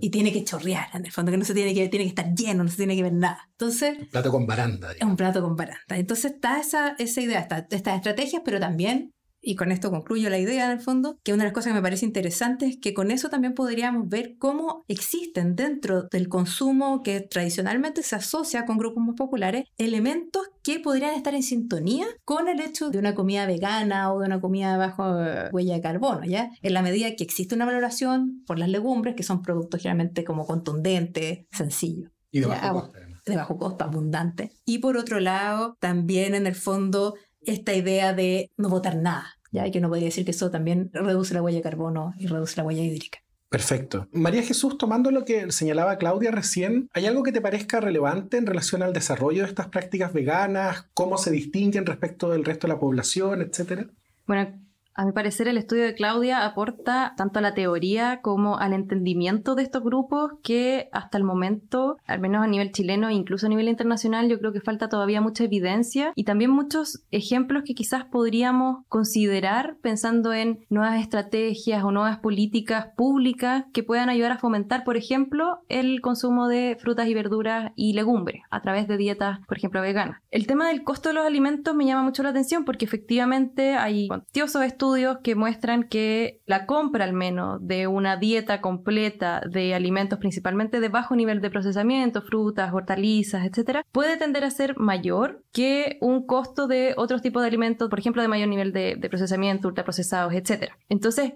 Y 0.01 0.11
tiene 0.11 0.33
que 0.33 0.45
chorrear, 0.45 0.89
en 0.95 1.05
el 1.07 1.13
fondo, 1.13 1.31
que 1.31 1.39
no 1.39 1.45
se 1.45 1.55
tiene 1.55 1.75
que, 1.75 1.89
tiene 1.89 2.05
que 2.05 2.11
estar 2.11 2.35
lleno, 2.35 2.63
no 2.63 2.71
se 2.71 2.77
tiene 2.77 2.95
que 2.95 3.03
ver 3.03 3.15
nada. 3.15 3.49
Entonces... 3.51 3.99
Un 3.99 4.07
plato 4.07 4.31
con 4.31 4.47
baranda. 4.47 4.93
Es 4.93 5.03
un 5.03 5.17
plato 5.17 5.43
con 5.43 5.57
baranda. 5.57 5.97
Entonces 5.97 6.33
está 6.33 6.61
esa, 6.61 6.95
esa 6.99 7.21
idea, 7.21 7.41
está, 7.41 7.67
estas 7.71 7.97
estrategias, 7.97 8.43
pero 8.45 8.61
también 8.61 9.13
y 9.41 9.57
con 9.57 9.73
esto 9.73 9.91
concluyo 9.91 10.31
la 10.31 10.39
idea 10.39 10.67
en 10.67 10.73
el 10.73 10.81
fondo, 10.81 11.19
que 11.23 11.33
una 11.33 11.45
de 11.45 11.49
las 11.49 11.55
cosas 11.55 11.71
que 11.71 11.75
me 11.75 11.83
parece 11.83 12.07
interesante 12.07 12.67
es 12.67 12.79
que 12.79 12.95
con 12.95 13.11
eso 13.11 13.29
también 13.29 13.55
podríamos 13.55 14.09
ver 14.09 14.37
cómo 14.39 14.85
existen 14.89 15.57
dentro 15.57 16.05
del 16.11 16.29
consumo 16.29 17.03
que 17.03 17.21
tradicionalmente 17.21 18.03
se 18.03 18.17
asocia 18.17 18.65
con 18.65 18.79
grupos 18.79 19.05
más 19.05 19.17
populares 19.17 19.65
elementos 19.79 20.43
que 20.63 20.81
podrían 20.81 21.15
estar 21.15 21.35
en 21.35 21.43
sintonía 21.43 22.07
con 22.25 22.49
el 22.49 22.61
hecho 22.61 22.91
de 22.91 22.99
una 22.99 23.15
comida 23.15 23.47
vegana 23.47 24.13
o 24.13 24.21
de 24.21 24.27
una 24.27 24.41
comida 24.41 24.77
bajo 24.77 25.21
eh, 25.21 25.49
huella 25.53 25.75
de 25.75 25.81
carbono, 25.81 26.25
¿ya? 26.25 26.51
En 26.63 26.75
la 26.75 26.83
medida 26.83 27.15
que 27.17 27.25
existe 27.25 27.55
una 27.55 27.65
valoración 27.65 28.43
por 28.47 28.59
las 28.59 28.69
legumbres, 28.69 29.15
que 29.15 29.23
son 29.23 29.43
productos 29.43 29.81
generalmente 29.81 30.25
como 30.25 30.47
contundentes, 30.47 31.47
sencillos. 31.53 32.11
Y 32.31 32.41
de 32.41 32.47
bajo 32.47 32.83
costo. 32.83 32.99
De 33.25 33.37
bajo 33.37 33.59
costo, 33.59 33.85
abundante. 33.85 34.53
Y 34.65 34.79
por 34.79 34.97
otro 34.97 35.21
lado, 35.21 35.77
también 35.81 36.35
en 36.35 36.47
el 36.47 36.55
fondo 36.55 37.15
esta 37.41 37.75
idea 37.75 38.13
de 38.13 38.51
no 38.57 38.69
votar 38.69 38.97
nada, 38.97 39.39
ya 39.51 39.67
y 39.67 39.71
que 39.71 39.81
no 39.81 39.89
podría 39.89 40.07
decir 40.07 40.25
que 40.25 40.33
eso 40.33 40.51
también 40.51 40.91
reduce 40.93 41.35
la 41.35 41.43
huella 41.43 41.59
de 41.59 41.63
carbono 41.63 42.15
y 42.19 42.27
reduce 42.27 42.57
la 42.57 42.65
huella 42.65 42.83
hídrica. 42.83 43.19
Perfecto. 43.49 44.09
María 44.13 44.43
Jesús, 44.43 44.77
tomando 44.77 45.11
lo 45.11 45.25
que 45.25 45.51
señalaba 45.53 45.97
Claudia 45.97 46.31
recién, 46.31 46.91
¿hay 46.93 47.07
algo 47.07 47.23
que 47.23 47.33
te 47.33 47.41
parezca 47.41 47.81
relevante 47.81 48.37
en 48.37 48.47
relación 48.47 48.83
al 48.83 48.93
desarrollo 48.93 49.43
de 49.43 49.49
estas 49.49 49.69
prácticas 49.69 50.13
veganas? 50.13 50.87
¿Cómo 50.93 51.17
se 51.17 51.31
distinguen 51.31 51.87
respecto 51.87 52.31
del 52.31 52.45
resto 52.45 52.67
de 52.67 52.75
la 52.75 52.79
población, 52.79 53.41
etcétera? 53.41 53.87
Bueno, 54.27 54.61
a 54.99 55.05
mi 55.05 55.13
parecer, 55.13 55.47
el 55.47 55.59
estudio 55.59 55.85
de 55.85 55.95
Claudia 55.95 56.45
aporta 56.45 57.15
tanto 57.17 57.39
a 57.39 57.43
la 57.43 57.55
teoría 57.55 58.21
como 58.21 58.59
al 58.59 58.73
entendimiento 58.73 59.55
de 59.55 59.63
estos 59.63 59.85
grupos 59.85 60.33
que 60.43 60.89
hasta 60.91 61.17
el 61.17 61.23
momento, 61.23 61.99
al 62.05 62.19
menos 62.19 62.43
a 62.43 62.49
nivel 62.49 62.73
chileno 62.73 63.09
e 63.09 63.15
incluso 63.15 63.47
a 63.47 63.49
nivel 63.49 63.69
internacional, 63.69 64.29
yo 64.29 64.41
creo 64.41 64.53
que 64.53 64.61
falta 64.61 64.89
todavía 64.89 65.21
mucha 65.21 65.45
evidencia 65.45 66.11
y 66.17 66.25
también 66.25 66.51
muchos 66.51 67.05
ejemplos 67.13 67.63
que 67.65 67.77
quizás 67.77 68.07
podríamos 68.07 68.85
considerar 68.89 69.77
pensando 69.83 70.33
en 70.33 70.67
nuevas 70.69 71.01
estrategias 71.01 71.85
o 71.85 71.93
nuevas 71.93 72.19
políticas 72.19 72.89
públicas 72.97 73.67
que 73.73 73.85
puedan 73.85 74.09
ayudar 74.09 74.33
a 74.33 74.39
fomentar, 74.39 74.83
por 74.83 74.97
ejemplo, 74.97 75.61
el 75.69 76.01
consumo 76.01 76.49
de 76.49 76.77
frutas 76.81 77.07
y 77.07 77.15
verduras 77.15 77.71
y 77.77 77.93
legumbres 77.93 78.43
a 78.51 78.63
través 78.63 78.89
de 78.89 78.97
dietas, 78.97 79.39
por 79.47 79.59
ejemplo, 79.59 79.81
veganas. 79.81 80.21
El 80.33 80.49
tema 80.49 80.67
del 80.67 80.83
costo 80.83 81.11
de 81.11 81.15
los 81.15 81.25
alimentos 81.25 81.73
me 81.77 81.87
llama 81.87 82.03
mucho 82.03 82.25
la 82.25 82.31
atención 82.31 82.65
porque 82.65 82.85
efectivamente 82.85 83.77
hay 83.77 84.09
cuantiosos 84.09 84.65
estudios 84.65 84.88
que 85.23 85.35
muestran 85.35 85.85
que 85.85 86.41
la 86.47 86.67
compra 86.67 87.05
al 87.05 87.13
menos 87.13 87.59
de 87.67 87.87
una 87.87 88.17
dieta 88.17 88.61
completa 88.61 89.41
de 89.49 89.75
alimentos 89.75 90.19
principalmente 90.19 90.81
de 90.81 90.89
bajo 90.89 91.15
nivel 91.15 91.41
de 91.41 91.51
procesamiento, 91.51 92.23
frutas, 92.23 92.73
hortalizas, 92.73 93.45
etcétera, 93.45 93.85
puede 93.93 94.17
tender 94.17 94.45
a 94.45 94.51
ser 94.51 94.77
mayor 94.79 95.45
que 95.53 95.99
un 96.01 96.27
costo 96.27 96.67
de 96.67 96.95
otros 96.97 97.23
tipos 97.23 97.43
de 97.43 97.49
alimentos, 97.49 97.89
por 97.89 97.99
ejemplo, 97.99 98.23
de 98.23 98.29
mayor 98.29 98.49
nivel 98.49 98.73
de, 98.73 98.97
de 98.97 99.09
procesamiento, 99.09 99.69
ultraprocesados, 99.69 100.33
etcétera. 100.33 100.77
Entonces, 100.89 101.33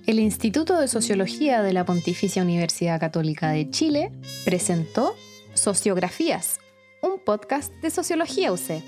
El 0.07 0.19
Instituto 0.19 0.79
de 0.79 0.87
Sociología 0.87 1.61
de 1.61 1.73
la 1.73 1.85
Pontificia 1.85 2.41
Universidad 2.41 2.99
Católica 2.99 3.51
de 3.51 3.69
Chile 3.69 4.11
presentó 4.45 5.15
Sociografías, 5.53 6.59
un 7.03 7.19
podcast 7.19 7.71
de 7.81 7.91
Sociología 7.91 8.51
UC. 8.51 8.81